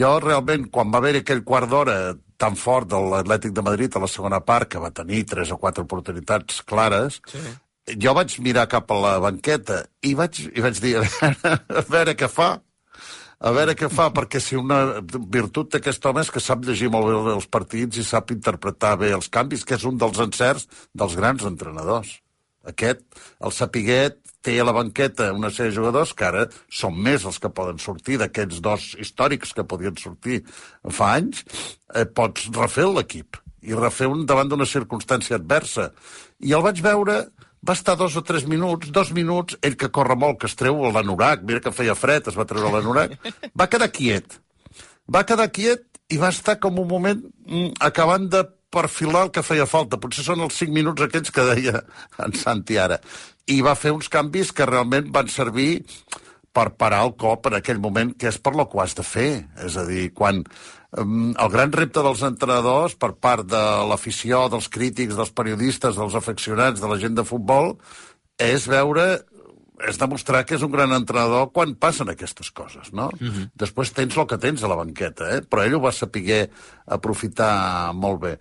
[0.00, 1.98] jo realment, quan va haver aquell quart d'hora
[2.40, 5.60] tan fort de l'Atlètic de Madrid a la segona part, que va tenir tres o
[5.60, 7.42] quatre oportunitats clares, sí.
[8.00, 11.84] jo vaig mirar cap a la banqueta i vaig, i vaig dir, a veure, a
[11.92, 12.50] veure què fa,
[13.36, 17.10] a veure què fa, perquè si una virtut d'aquest home és que sap llegir molt
[17.28, 20.64] bé els partits i sap interpretar bé els canvis, que és un dels encerts
[20.96, 22.16] dels grans entrenadors.
[22.66, 23.04] Aquest,
[23.44, 24.16] el Sapiguet,
[24.46, 27.80] té a la banqueta una sèrie de jugadors que ara són més els que poden
[27.82, 30.42] sortir d'aquests dos històrics que podien sortir
[30.98, 31.42] fa anys,
[31.94, 35.90] eh, pots refer l'equip i refer un davant d'una circumstància adversa.
[36.38, 37.16] I el vaig veure,
[37.66, 40.78] va estar dos o tres minuts, dos minuts, ell que corre molt, que es treu
[40.94, 43.16] l'anorac, mira que feia fred, es va treure l'anorac,
[43.58, 44.38] va quedar quiet.
[45.10, 45.82] Va quedar quiet
[46.14, 50.00] i va estar com un moment mm, acabant de perfilar el que feia falta.
[50.00, 51.82] Potser són els 5 minuts aquells que deia
[52.22, 53.00] en Santi ara
[53.46, 55.84] i va fer uns canvis que realment van servir
[56.56, 59.44] per parar el cop en aquell moment, que és per lo que has de fer.
[59.62, 60.40] És a dir, quan
[60.96, 66.80] el gran repte dels entrenadors per part de l'afició, dels crítics, dels periodistes, dels afeccionats,
[66.80, 67.74] de la gent de futbol,
[68.40, 69.06] és veure
[69.84, 73.10] és demostrar que és un gran entrenador quan passen aquestes coses, no?
[73.20, 73.50] Uh -huh.
[73.54, 75.42] Després tens el que tens a la banqueta, eh?
[75.42, 76.50] però ell ho va saber
[76.86, 78.38] aprofitar molt bé.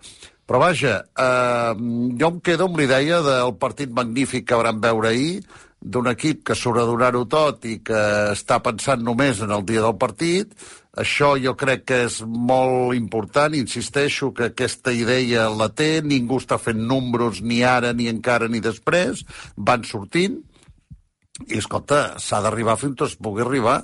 [0.48, 1.74] Però vaja, eh,
[2.20, 5.44] jo em quedo amb l'idea del partit magnífic que vam veure ahir,
[5.86, 10.54] d'un equip que sobredonar-ho tot i que està pensant només en el dia del partit.
[10.96, 16.58] Això jo crec que és molt important, insisteixo que aquesta idea la té, ningú està
[16.58, 19.26] fent números ni ara, ni encara, ni després,
[19.58, 20.40] van sortint,
[21.44, 23.82] i escolta, s'ha d'arribar fins on es pugui arribar.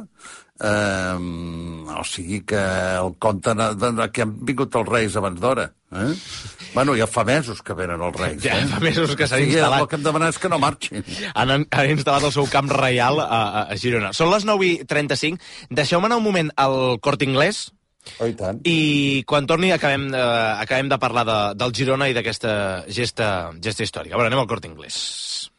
[0.62, 1.18] Eh,
[1.98, 2.62] o sigui que
[3.00, 3.56] el compte
[4.14, 5.66] que han vingut els Reis abans d'hora.
[5.92, 6.12] Eh?
[6.76, 8.40] Bueno, ja fa mesos que venen els Reis.
[8.44, 8.70] Ja eh?
[8.70, 9.84] fa mesos que s'han sí, instal·lat.
[9.84, 11.04] El que hem demanat és que no marxin.
[11.34, 14.14] Han, han instal·lat el seu camp reial a, a Girona.
[14.16, 15.42] Són les 9 i 35.
[15.82, 17.68] Deixeu-me anar un moment al Cort Inglés,
[18.18, 18.58] Oh, i tant.
[18.66, 20.22] I quan torni acabem, eh,
[20.64, 22.54] acabem de parlar de, del Girona i d'aquesta
[22.90, 24.16] gesta, gesta històrica.
[24.16, 25.51] A veure, anem al Cort Inglés.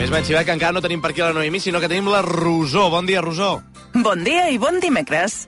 [0.00, 2.22] Més ben xivat que encara no tenim per aquí la Noemí, sinó que tenim la
[2.24, 2.86] Rosó.
[2.88, 3.58] Bon dia, Rosó.
[3.92, 5.42] Bon dia i bon dimecres.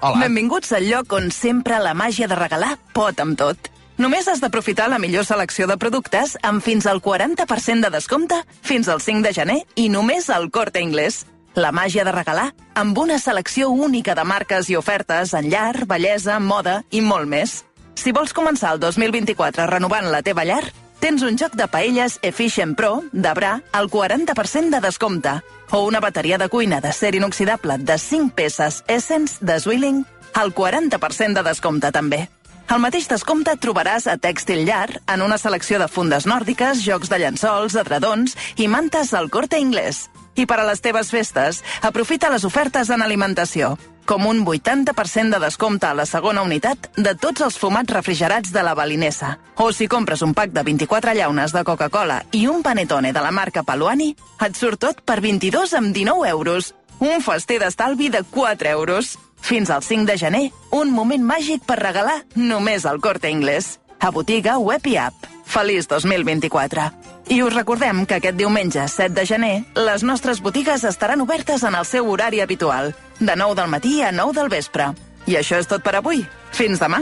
[0.00, 0.22] Hola.
[0.22, 3.68] Benvinguts al lloc on sempre la màgia de regalar pot amb tot.
[4.00, 8.88] Només has d'aprofitar la millor selecció de productes amb fins al 40% de descompte fins
[8.88, 11.26] al 5 de gener i només al Corte Inglés.
[11.52, 16.40] La màgia de regalar amb una selecció única de marques i ofertes en llar, bellesa,
[16.40, 17.66] moda i molt més.
[18.00, 20.62] Si vols començar el 2024 renovant la teva llar,
[21.00, 26.00] tens un joc de paelles Efficient Pro de Bra al 40% de descompte o una
[26.00, 31.92] bateria de cuina d'acer inoxidable de 5 peces Essence de Zwilling al 40% de descompte
[31.92, 32.28] també.
[32.68, 37.18] Al mateix descompte trobaràs a Tèxtil Llar en una selecció de fundes nòrdiques, jocs de
[37.22, 40.08] llençols, adredons i mantes al corte inglès.
[40.36, 43.78] I per a les teves festes, aprofita les ofertes en alimentació
[44.08, 48.62] com un 80% de descompte a la segona unitat de tots els fumats refrigerats de
[48.64, 49.34] la Balinesa.
[49.60, 53.34] O si compres un pack de 24 llaunes de Coca-Cola i un panetone de la
[53.36, 56.72] marca Paluani, et surt tot per 22 amb 19 euros.
[57.04, 59.18] Un fester d'estalvi de 4 euros.
[59.44, 63.76] Fins al 5 de gener, un moment màgic per regalar només al Corte Inglés.
[64.00, 65.37] A botiga, web i app.
[65.48, 66.90] Feliç 2024.
[67.32, 71.74] I us recordem que aquest diumenge 7 de gener les nostres botigues estaran obertes en
[71.74, 74.92] el seu horari habitual, de 9 del matí a 9 del vespre.
[75.26, 76.24] I això és tot per avui.
[76.52, 77.00] Fins demà.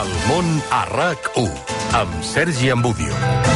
[0.00, 1.52] El món a RAC1
[2.00, 3.55] amb Sergi Ambudio.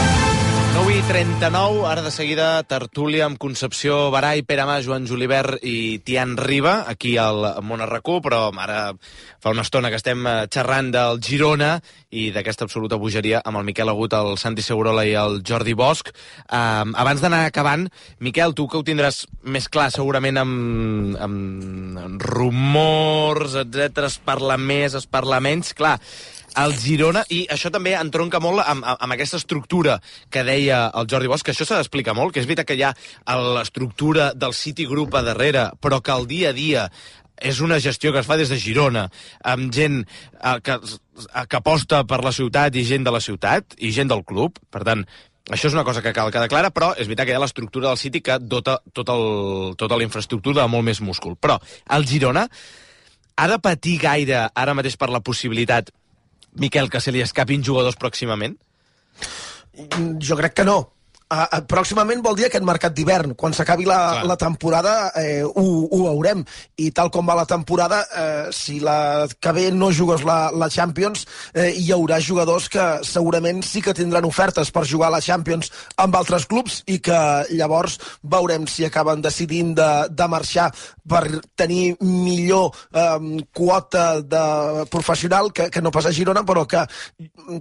[0.71, 5.99] 9 i 39, ara de seguida tertúlia amb Concepció Barai, Pere Mas, Joan Julivert i
[6.07, 7.83] Tian Riba, aquí al Món
[8.23, 8.95] però ara
[9.43, 11.81] fa una estona que estem eh, xerrant del Girona
[12.11, 16.15] i d'aquesta absoluta bogeria amb el Miquel Agut, el Santi Segurola i el Jordi Bosch.
[16.47, 17.89] Um, abans d'anar acabant,
[18.21, 24.95] Miquel, tu que ho tindràs més clar segurament amb, amb rumors, etc es parla més,
[24.95, 25.99] es parla menys, clar,
[26.59, 29.99] el Girona, i això també entronca molt amb, amb, aquesta estructura
[30.31, 32.85] que deia el Jordi Bosch, que això s'ha d'explicar molt, que és veritat que hi
[32.85, 32.95] ha
[33.57, 36.91] l'estructura del City Group a darrere, però que el dia a dia
[37.41, 39.07] és una gestió que es fa des de Girona,
[39.49, 43.79] amb gent eh, que, eh, que aposta per la ciutat i gent de la ciutat,
[43.79, 45.07] i gent del club, per tant,
[45.51, 47.89] això és una cosa que cal quedar clara, però és veritat que hi ha l'estructura
[47.89, 49.25] del City que dota tot el,
[49.81, 51.35] tota la infraestructura de molt més múscul.
[51.41, 51.57] Però
[51.97, 52.45] el Girona
[53.41, 55.91] ha de patir gaire ara mateix per la possibilitat
[56.59, 58.57] Miquel, que se li escapin jugadors pròximament?
[60.21, 60.81] Jo crec que no.
[61.31, 63.37] Uh, pròximament vol dir aquest mercat d'hivern.
[63.39, 66.43] Quan s'acabi la, la temporada eh, ho, ho veurem.
[66.83, 70.67] I tal com va la temporada, eh, si la que ve no jugues la, la
[70.73, 71.23] Champions,
[71.55, 75.71] eh, hi haurà jugadors que segurament sí que tindran ofertes per jugar a la Champions
[76.03, 77.21] amb altres clubs i que
[77.55, 80.71] llavors veurem si acaben decidint de, de marxar
[81.11, 81.23] per
[81.59, 86.83] tenir millor eh, quota de professional que, que no pas a Girona, però que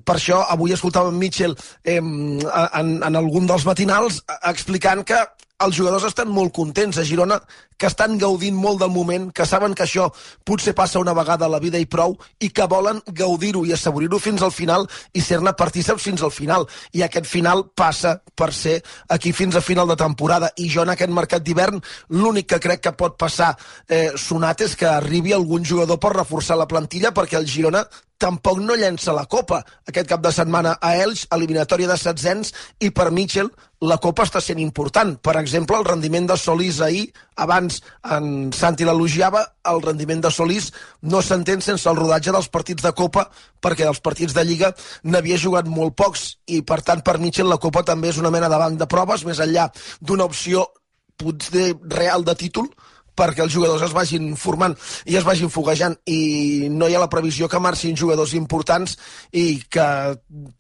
[0.06, 1.54] per això avui escoltàvem Mitchell
[1.84, 5.20] eh, en, en algun dels matinals explicant que
[5.60, 7.40] els jugadors estan molt contents a Girona,
[7.80, 10.10] que estan gaudint molt del moment, que saben que això
[10.48, 14.20] potser passa una vegada a la vida i prou, i que volen gaudir-ho i assaborir-ho
[14.20, 16.68] fins al final i ser-ne partíceps fins al final.
[16.92, 20.52] I aquest final passa per ser aquí fins a final de temporada.
[20.58, 23.54] I jo en aquest mercat d'hivern l'únic que crec que pot passar
[23.88, 27.86] eh, sonat és que arribi algun jugador per reforçar la plantilla perquè el Girona
[28.20, 32.52] tampoc no llença la Copa aquest cap de setmana a Elx, eliminatòria de setzents,
[32.84, 33.50] i per Mitchell
[33.82, 35.14] la Copa està sent important.
[35.24, 37.06] Per exemple, el rendiment de Solís ahir,
[37.40, 37.80] abans
[38.16, 42.92] en Santi l'elogiava, el rendiment de Solís no s'entén sense el rodatge dels partits de
[42.96, 43.30] Copa,
[43.64, 47.62] perquè els partits de Lliga n'havia jugat molt pocs, i per tant per Mitchell la
[47.62, 49.70] Copa també és una mena de banc de proves, més enllà
[50.02, 50.68] d'una opció
[51.20, 52.68] potser real de títol,
[53.20, 54.76] perquè els jugadors es vagin formant
[55.10, 58.96] i es vagin foguejant i no hi ha la previsió que marxin jugadors importants
[59.32, 59.88] i que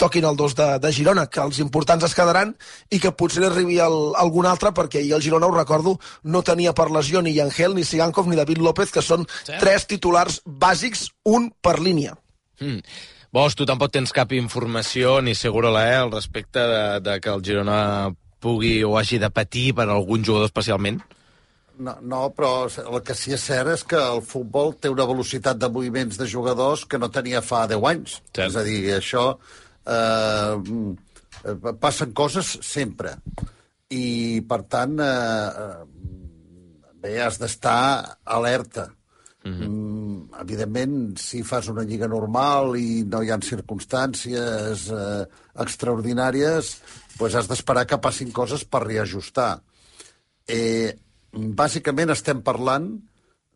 [0.02, 2.56] toquin el dos de, de Girona, que els importants es quedaran
[2.92, 6.76] i que potser arribi el, algun altre perquè ahir el Girona, ho recordo, no tenia
[6.76, 9.56] per lesió ni Angel, ni Sigankov, ni David López, que són sí.
[9.62, 12.18] tres titulars bàsics, un per línia.
[12.60, 12.84] Mm.
[13.36, 17.46] Vos, tu tampoc tens cap informació, ni Segurola, eh, al respecte de, de que el
[17.46, 17.80] Girona
[18.42, 21.02] pugui o hagi de patir per algun jugador especialment?
[21.80, 25.60] No, no, però el que sí és cert és que el futbol té una velocitat
[25.60, 28.20] de moviments de jugadors que no tenia fa 10 anys.
[28.36, 28.44] Sí.
[28.48, 29.32] És a dir, això...
[29.90, 30.56] Eh,
[31.80, 33.16] passen coses sempre.
[33.96, 38.90] I, per tant, eh, bé, has d'estar alerta.
[39.44, 39.68] -huh.
[39.68, 45.26] mm, evidentment, si fas una lliga normal i no hi ha circumstàncies eh,
[45.64, 46.76] extraordinàries,
[47.18, 49.62] pues has d'esperar que passin coses per reajustar.
[50.48, 50.96] Eh,
[51.34, 52.90] bàsicament estem parlant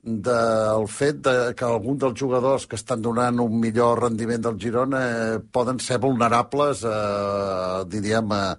[0.04, 5.04] del fet de que alguns dels jugadors que estan donant un millor rendiment del Girona
[5.08, 8.58] eh, poden ser vulnerables, eh, diríem, a,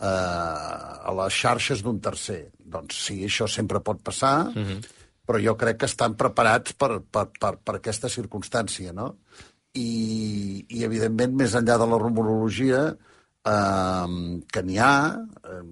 [0.00, 0.12] a,
[1.04, 2.46] a les xarxes d'un tercer.
[2.56, 4.80] Doncs sí, això sempre pot passar, uh -huh.
[5.26, 9.18] però jo crec que estan preparats per, per, per, per aquesta circumstància, no?
[9.74, 12.96] I, i evidentment, més enllà de la rumorologia,
[13.44, 15.62] eh, que n'hi ha, eh,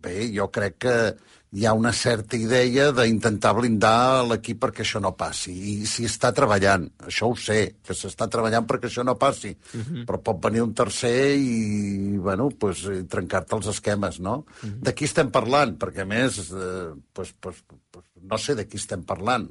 [0.00, 1.16] bé, jo crec que
[1.52, 5.52] hi ha una certa idea d'intentar blindar l'equip perquè això no passi.
[5.52, 9.52] I s'hi està treballant, això ho sé, que s'està treballant perquè això no passi.
[9.52, 9.84] Uh mhm.
[9.84, 10.04] -huh.
[10.06, 14.34] Però pot venir un tercer i, bueno, pues, trencar-te els esquemes, no?
[14.34, 14.72] Uh mhm.
[14.72, 14.80] -huh.
[14.80, 15.78] De qui estem parlant?
[15.78, 17.56] Perquè, a més, eh, pues, pues,
[17.90, 19.48] pues, no sé de qui estem parlant,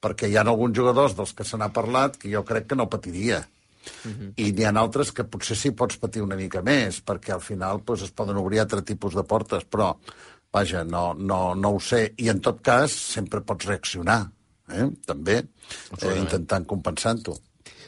[0.00, 2.88] perquè hi ha alguns jugadors dels que se n'ha parlat que jo crec que no
[2.88, 3.48] patiria.
[4.04, 4.14] Uh mhm.
[4.20, 4.32] -huh.
[4.36, 7.82] I n'hi ha altres que potser sí pots patir una mica més, perquè al final
[7.82, 9.96] pues, es poden obrir altre tipus de portes, però
[10.54, 12.04] Vaja, no, no, no ho sé.
[12.22, 14.20] I en tot cas, sempre pots reaccionar,
[14.70, 14.86] eh?
[15.06, 15.40] també,
[15.98, 17.34] eh, intentant compensant-ho.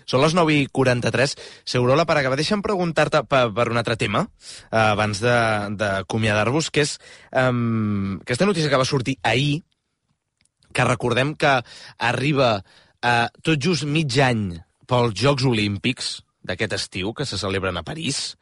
[0.07, 1.35] Són les 9 i 43.
[1.67, 6.97] Segurola, per acabar, deixa'm preguntar-te per, per un altre tema, eh, abans d'acomiadar-vos, que és
[7.35, 9.63] um, aquesta notícia que va sortir ahir,
[10.75, 11.57] que recordem que
[12.11, 12.51] arriba
[13.03, 14.49] eh, tot just mig any
[14.87, 16.17] pels Jocs Olímpics
[16.47, 18.37] d'aquest estiu, que se celebren a París,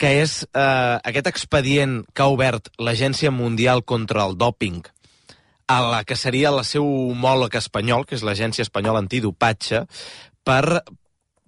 [0.00, 4.80] que és eh, aquest expedient que ha obert l'Agència Mundial contra el Dòping
[5.70, 9.84] a la que seria la seu homòleg espanyol, que és l'Agència Espanyola Antidopatge,
[10.42, 10.82] per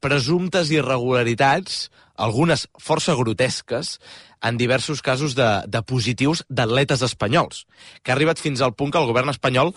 [0.05, 3.97] presumptes irregularitats, algunes força grotesques,
[4.43, 7.65] en diversos casos de, de positius d'atletes espanyols,
[8.03, 9.75] que ha arribat fins al punt que el govern espanyol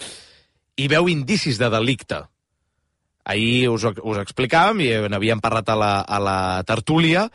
[0.77, 2.21] hi veu indicis de delicte.
[3.25, 7.25] Ahir us, us explicàvem i n'havíem parlat a la, a la tertúlia.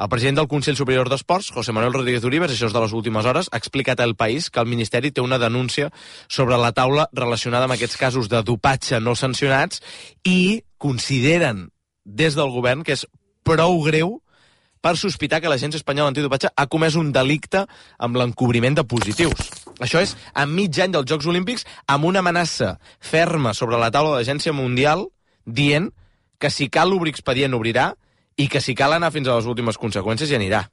[0.00, 3.26] El president del Consell Superior d'Esports, José Manuel Rodríguez Uribe, això és de les últimes
[3.26, 5.90] hores, ha explicat al país que el Ministeri té una denúncia
[6.28, 9.82] sobre la taula relacionada amb aquests casos de dopatge no sancionats
[10.24, 11.68] i consideren
[12.06, 13.04] des del govern que és
[13.44, 14.20] prou greu
[14.80, 17.66] per sospitar que l'Agència Espanyola Antidopatge ha comès un delicte
[17.98, 19.50] amb l'encobriment de positius.
[19.80, 24.14] Això és a mig any dels Jocs Olímpics amb una amenaça ferma sobre la taula
[24.14, 25.10] de l'Agència Mundial
[25.44, 25.90] dient
[26.40, 27.92] que si cal obrir expedient obrirà
[28.40, 30.64] i que si cal anar fins a les últimes conseqüències hi anirà.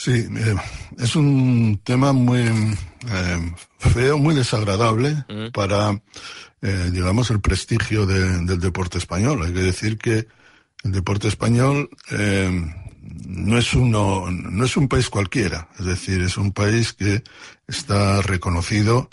[0.00, 0.56] Sí, eh,
[0.98, 5.50] es un tema muy eh, feo, muy desagradable mm.
[5.52, 6.00] para,
[6.62, 9.44] eh, digamos, el prestigio de, del deporte español.
[9.44, 10.26] Hay que decir que
[10.84, 12.50] el deporte español eh,
[13.26, 15.68] no es uno, no es un país cualquiera.
[15.78, 17.22] Es decir, es un país que
[17.68, 19.10] está reconocido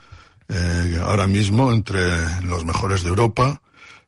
[0.50, 3.62] eh, ahora mismo entre los mejores de Europa,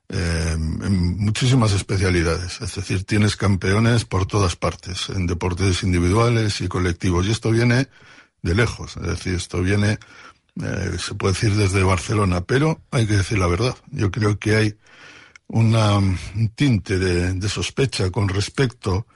[0.08, 2.62] eh, en muchísimas especialidades.
[2.62, 7.28] Es decir, tienes campeones por todas partes, en deportes individuales y colectivos.
[7.28, 7.88] Y esto viene
[8.42, 8.98] de lejos.
[8.98, 10.00] Es decir, esto viene,
[10.62, 13.76] eh, se puede decir desde Barcelona, pero hay que decir la verdad.
[13.92, 14.78] Yo creo que hay
[15.48, 16.18] un
[16.56, 19.08] tinte de, de sospecha con respecto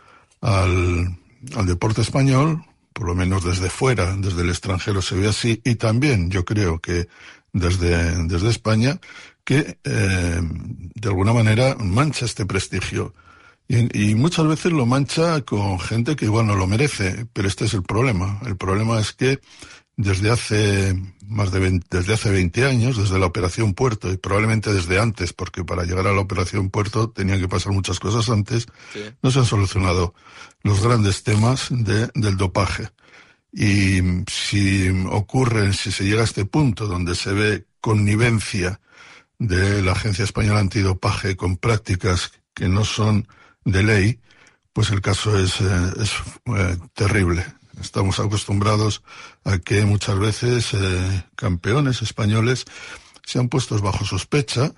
[0.42, 1.18] al,
[1.56, 5.76] al deporte español, por lo menos desde fuera, desde el extranjero se ve así, y
[5.76, 7.08] también yo creo que
[7.52, 9.00] desde, desde España,
[9.44, 13.14] que eh, de alguna manera mancha este prestigio.
[13.68, 17.66] Y, y, muchas veces lo mancha con gente que igual no lo merece, pero este
[17.66, 18.40] es el problema.
[18.46, 19.40] El problema es que
[19.96, 20.96] desde hace
[21.28, 25.34] más de 20, desde hace 20 años, desde la Operación Puerto, y probablemente desde antes,
[25.34, 29.02] porque para llegar a la Operación Puerto tenían que pasar muchas cosas antes, sí.
[29.22, 30.14] no se han solucionado
[30.62, 32.90] los grandes temas de, del dopaje.
[33.52, 38.80] Y si ocurre, si se llega a este punto donde se ve connivencia
[39.38, 43.28] de la Agencia Española Antidopaje con prácticas que no son
[43.64, 44.20] de ley,
[44.72, 46.12] pues el caso es, eh, es
[46.58, 47.46] eh, terrible.
[47.80, 49.04] Estamos acostumbrados
[49.44, 52.66] a que muchas veces eh, campeones españoles
[53.26, 54.72] sean puestos bajo sospecha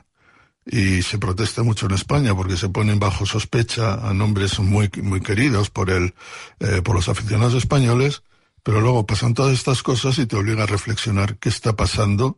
[0.66, 5.22] y se protesta mucho en España porque se ponen bajo sospecha a nombres muy, muy
[5.22, 6.16] queridos por, el,
[6.60, 8.24] eh, por los aficionados españoles,
[8.64, 12.38] pero luego pasan todas estas cosas y te obliga a reflexionar qué está pasando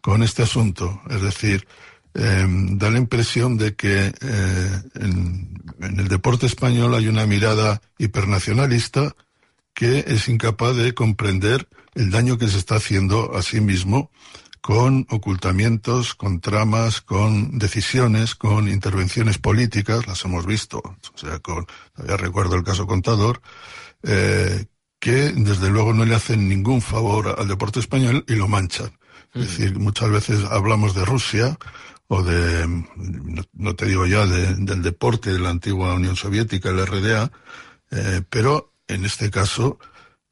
[0.00, 1.02] con este asunto.
[1.10, 1.66] Es decir,
[2.14, 7.82] eh, da la impresión de que eh, en, en, el deporte español hay una mirada
[7.98, 9.14] hipernacionalista
[9.76, 14.10] que es incapaz de comprender el daño que se está haciendo a sí mismo
[14.62, 21.66] con ocultamientos, con tramas, con decisiones, con intervenciones políticas, las hemos visto, o sea, con,
[22.08, 23.42] ya recuerdo el caso Contador,
[24.02, 24.64] eh,
[24.98, 28.98] que desde luego no le hacen ningún favor al deporte español y lo manchan.
[29.34, 31.58] Es decir, muchas veces hablamos de Rusia
[32.08, 36.70] o de, no, no te digo ya de, del deporte de la antigua Unión Soviética,
[36.70, 37.30] el RDA,
[37.90, 39.78] eh, pero en este caso,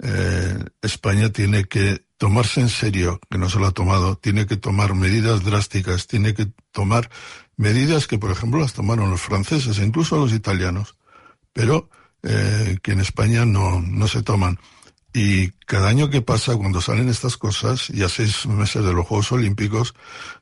[0.02, 4.56] eh, España tiene que tomarse en serio, que no se lo ha tomado, tiene que
[4.56, 7.10] tomar medidas drásticas, tiene que tomar
[7.56, 10.96] medidas que, por ejemplo, las tomaron los franceses e incluso los italianos,
[11.52, 11.88] pero
[12.22, 14.58] eh, que en España no, no se toman.
[15.12, 19.06] Y cada año que pasa, cuando salen estas cosas, y a seis meses de los
[19.06, 19.94] Juegos Olímpicos,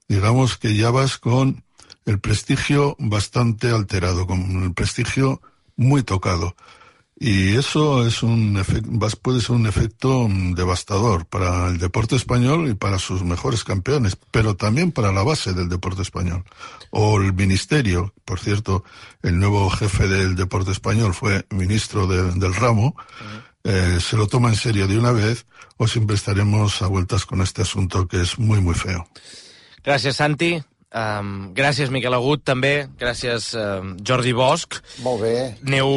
[0.08, 1.64] digamos que ya vas con
[2.06, 5.42] el prestigio bastante alterado, con el prestigio
[5.76, 6.56] muy tocado.
[7.24, 8.60] Y eso es un
[9.22, 14.56] puede ser un efecto devastador para el deporte español y para sus mejores campeones, pero
[14.56, 16.42] también para la base del deporte español.
[16.90, 18.82] O el ministerio, por cierto,
[19.22, 22.96] el nuevo jefe del deporte español fue ministro de, del ramo,
[23.62, 25.46] eh, se lo toma en serio de una vez
[25.76, 29.06] o siempre estaremos a vueltas con este asunto que es muy, muy feo.
[29.84, 30.60] Gracias, Santi.
[30.92, 32.86] Um, gràcies, Miquel Agut, també.
[33.00, 34.82] Gràcies, um, Jordi Bosch.
[35.00, 35.36] Molt bé.
[35.64, 35.88] Aneu,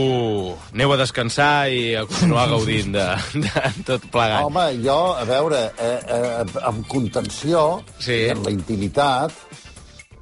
[0.72, 3.08] aneu a descansar i a continuar gaudint de,
[3.44, 4.48] de tot plegat.
[4.48, 7.66] Home, jo, a veure, eh, eh, amb contenció,
[8.00, 8.22] sí.
[8.32, 9.36] en la intimitat,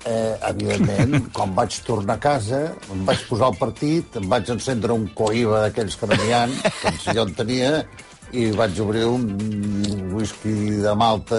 [0.09, 4.97] eh, evidentment, quan vaig tornar a casa, em vaig posar al partit, em vaig encendre
[4.97, 6.47] un coiba d'aquells que ha,
[6.81, 7.75] com si jo en tenia,
[8.33, 9.23] i vaig obrir un
[10.13, 11.37] whisky de Malta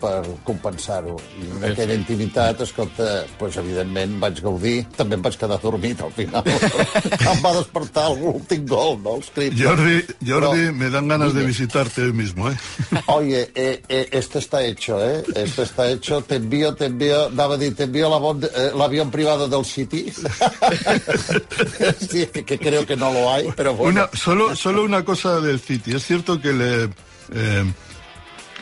[0.00, 1.16] per compensar-ho.
[1.40, 6.12] I en aquella intimitat, escolta, doncs, evidentment vaig gaudir, també em vaig quedar dormit al
[6.16, 6.44] final.
[7.32, 9.16] em va despertar l'últim gol, no?
[9.20, 9.56] Els crits.
[9.60, 12.56] Jordi, Jordi, Però- me dan ganas de visitarte hoy mismo, ¿eh?
[13.16, 15.22] Oye, eh, eh, este está hecho, ¿eh?
[15.34, 16.22] Este está hecho.
[16.22, 20.12] Te envío, te envío, daba dir, te envío la bon- eh, l'avión privado del City.
[22.10, 24.00] sí, que, que creo que no lo hay, pero bueno.
[24.00, 25.92] Una, solo, solo una cosa del City.
[25.94, 26.84] Es cierto que le,
[27.32, 27.64] eh,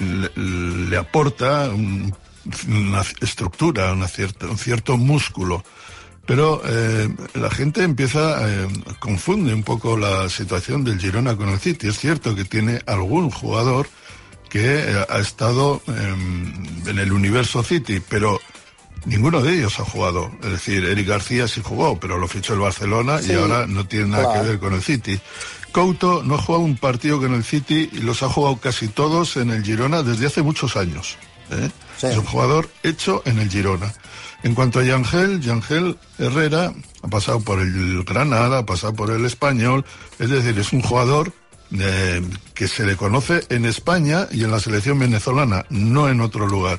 [0.01, 0.31] le,
[0.91, 2.15] le aporta un-
[2.69, 5.65] una estructura, una cierta, un cierto músculo.
[6.27, 8.67] Pero eh, la gente empieza, eh,
[8.99, 11.89] confunde un poco la situación del Girona con el City.
[11.89, 13.87] Es cierto que tiene algún jugador
[14.49, 16.15] que eh, ha estado eh,
[16.87, 18.41] en el universo City, pero
[19.05, 20.31] ninguno de ellos ha jugado.
[20.43, 24.07] Es decir, Eric García sí jugó, pero lo fichó el Barcelona y ahora no tiene
[24.09, 24.43] nada claro.
[24.43, 25.21] que ver con el City.
[25.75, 29.37] Couto no ha jugado un partido con el City y los ha jugado casi todos
[29.37, 31.19] en el Girona desde hace muchos años.
[31.51, 31.69] ¿eh?
[31.99, 32.07] Sí.
[32.07, 33.93] Es un jugador hecho en el Girona.
[34.45, 36.73] En cuanto a Yangel, Yangel Herrera
[37.03, 39.85] ha pasado por el Granada, ha pasado por el Español,
[40.21, 41.33] es decir, es un jugador
[41.77, 42.23] eh,
[42.55, 46.79] que se le conoce en España y en la selección venezolana, no en otro lugar.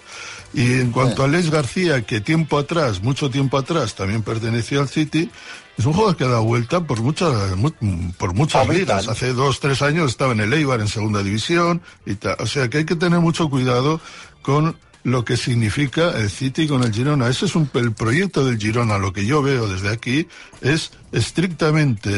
[0.53, 4.87] Y en cuanto a Alex García, que tiempo atrás, mucho tiempo atrás, también perteneció al
[4.87, 5.29] City,
[5.77, 7.71] es un jugador que ha dado vuelta por muchas, mu-
[8.17, 9.07] por muchas ligas.
[9.07, 12.35] Hace dos, tres años estaba en el Eibar en segunda división y tal.
[12.39, 13.99] O sea que hay que tener mucho cuidado
[14.41, 17.27] con lo que significa el City con el Girona.
[17.29, 20.27] Ese es un, el proyecto del Girona, lo que yo veo desde aquí,
[20.61, 22.09] es estrictamente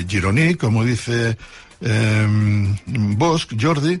[0.00, 1.38] eh, gironí, como dice
[1.80, 4.00] eh, Bosch, Jordi,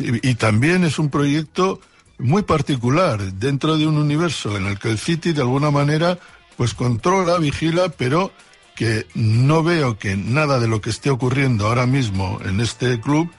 [0.00, 1.80] y también es un proyecto
[2.18, 6.18] muy particular dentro de un universo en el que el City de alguna manera
[6.56, 8.32] pues controla, vigila, pero
[8.74, 13.30] que no veo que nada de lo que esté ocurriendo ahora mismo en este club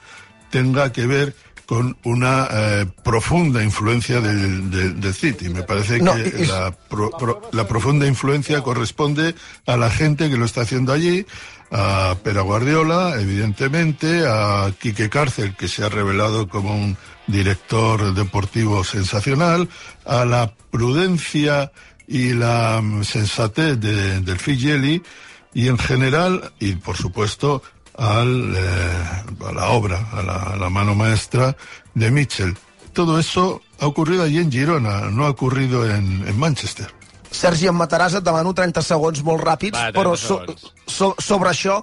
[0.50, 1.34] tenga que ver
[1.66, 5.50] con una eh, profunda influencia del, del- del City.
[5.50, 9.34] Me parece que la, pro- pro- la profunda influencia corresponde
[9.66, 11.26] a la gente que lo está haciendo allí,
[11.70, 16.96] a Pera Guardiola, evidentemente, a Quique Cárcel, que se ha revelado como un
[17.26, 19.68] director deportivo sensacional,
[20.06, 21.70] a la prudencia
[22.08, 25.02] y la mm, sensatez de- del Figeli,
[25.54, 27.62] y en general, y por supuesto,
[27.96, 31.56] al, eh, a la obra, a la, a la mano maestra
[31.94, 32.56] de Mitchell.
[32.92, 36.86] Todo eso ha ocurrido allí en Girona, no ha ocurrido en, en Manchester.
[37.30, 40.38] Sergi, em mataràs, et demano 30 segons molt ràpids, Va, 30 però so,
[40.88, 41.74] so, sobre això,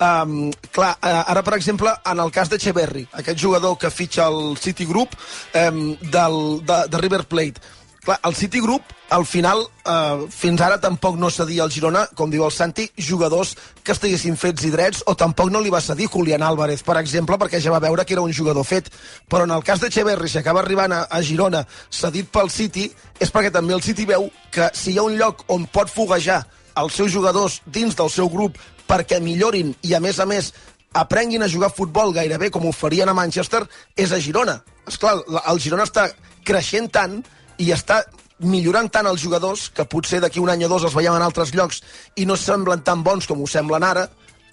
[0.00, 4.30] um, clar, eh, ara, per exemple, en el cas de Cheverry, aquest jugador que fitxa
[4.32, 5.12] el City Group
[5.60, 7.60] um, del, de, de River Plate,
[8.04, 12.30] clar, el City Group, al final, eh, fins ara tampoc no cedia al Girona, com
[12.30, 16.08] diu el Santi, jugadors que estiguessin fets i drets, o tampoc no li va cedir
[16.08, 18.90] Julián Álvarez, per exemple, perquè ja va veure que era un jugador fet.
[19.28, 22.90] Però en el cas de Cheverry, si acaba arribant a, a Girona cedit pel City,
[23.20, 26.42] és perquè també el City veu que si hi ha un lloc on pot foguejar
[26.76, 28.56] els seus jugadors dins del seu grup
[28.88, 30.52] perquè millorin i, a més a més,
[30.94, 33.62] aprenguin a jugar futbol gairebé com ho farien a Manchester,
[33.96, 34.60] és a Girona.
[34.86, 36.08] Esclar, la- el Girona està
[36.44, 37.22] creixent tant
[37.58, 38.02] i està
[38.44, 41.54] millorant tant els jugadors que potser d'aquí un any o dos els veiem en altres
[41.54, 41.80] llocs
[42.16, 44.08] i no semblen tan bons com ho semblen ara,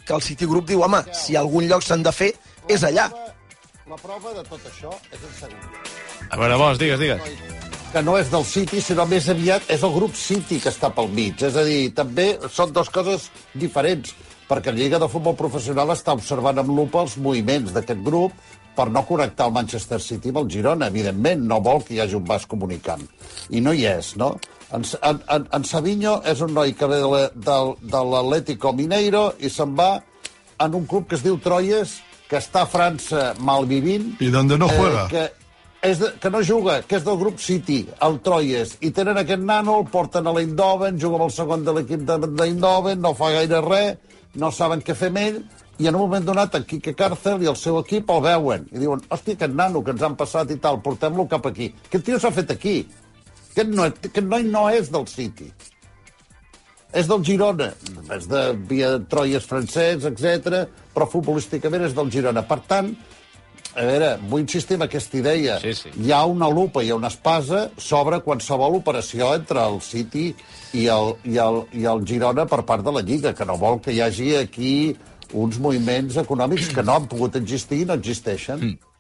[0.06, 2.32] que el City Group diu, home, si algun lloc s'han de fer,
[2.70, 3.10] és allà.
[3.90, 5.84] La prova de tot això és en Sevilla.
[6.30, 7.22] A veure, Bosch, digues, digues.
[7.92, 11.10] que no és del City, sinó més aviat és el grup City que està pel
[11.12, 11.42] mig.
[11.44, 14.14] És a dir, també són dues coses diferents,
[14.48, 18.32] perquè la Lliga de Futbol Professional està observant amb lupa els moviments d'aquest grup
[18.76, 20.88] per no connectar el Manchester City amb el Girona.
[20.88, 23.04] Evidentment, no vol que hi hagi un vas comunicant.
[23.50, 24.36] I no hi és, no?
[24.72, 25.20] En, en,
[25.52, 27.02] en, Savinho és un noi que ve
[27.36, 29.98] de l'Atlético Mineiro i se'n va
[30.62, 31.98] en un club que es diu Troyes,
[32.30, 35.06] que està a França malvivint, Y donde no juega.
[35.06, 35.24] Eh, que,
[35.90, 39.42] és de, que no juga, que és del grup City, el Troyes, i tenen aquest
[39.44, 43.32] nano, el porten a l'Eindhoven, juga amb el segon de l'equip de- d'Eindhoven, no fa
[43.34, 43.98] gaire res,
[44.40, 45.42] no saben què fer amb ell,
[45.82, 48.82] i en un moment donat en Quique Càrcel i el seu equip el veuen, i
[48.84, 51.72] diuen, hòstia, aquest nano que ens han passat i tal, portem-lo cap aquí.
[51.90, 52.78] Aquest tio s'ha fet aquí.
[53.52, 55.50] Aquest, no, aquest noi no és del City
[56.92, 57.70] és del Girona,
[58.12, 62.44] és de via Troyes francès, etc, però futbolísticament és del Girona.
[62.48, 62.92] Per tant,
[63.72, 65.60] a veure, vull insistir en aquesta idea.
[65.64, 65.92] Sí, sí.
[66.04, 70.28] Hi ha una lupa, ha una espasa sobre qualsevol operació entre el City
[70.76, 73.80] i el, i, el, i el Girona per part de la Lliga, que no vol
[73.80, 74.74] que hi hagi aquí
[75.34, 78.62] uns moviments econòmics que no han pogut existir i no existeixen.
[78.62, 78.92] Mm.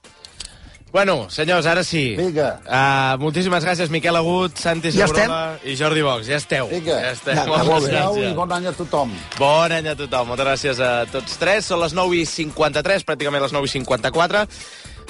[0.92, 2.18] Bueno, senyors, ara sí.
[2.18, 2.50] Vinga.
[2.68, 6.28] Uh, moltíssimes gràcies, Miquel Agut, Santi Ja Segurola i Jordi Box.
[6.28, 6.68] Ja esteu.
[6.68, 6.98] Vinga.
[7.00, 7.38] Ja esteu.
[7.38, 7.46] Ja.
[7.62, 8.26] Adéu gràcies.
[8.28, 9.14] i bon any a tothom.
[9.38, 10.28] Bon any a tothom.
[10.34, 11.70] Moltes gràcies a tots tres.
[11.72, 14.44] Són les 9 i 53, pràcticament les 9 i 54.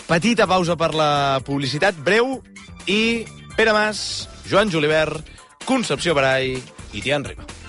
[0.06, 2.38] Petita pausa per la publicitat, breu,
[2.86, 3.26] i
[3.58, 5.26] Pere Mas, Joan Julivert,
[5.66, 6.54] Concepció Barai
[6.94, 7.61] i Tian Riba.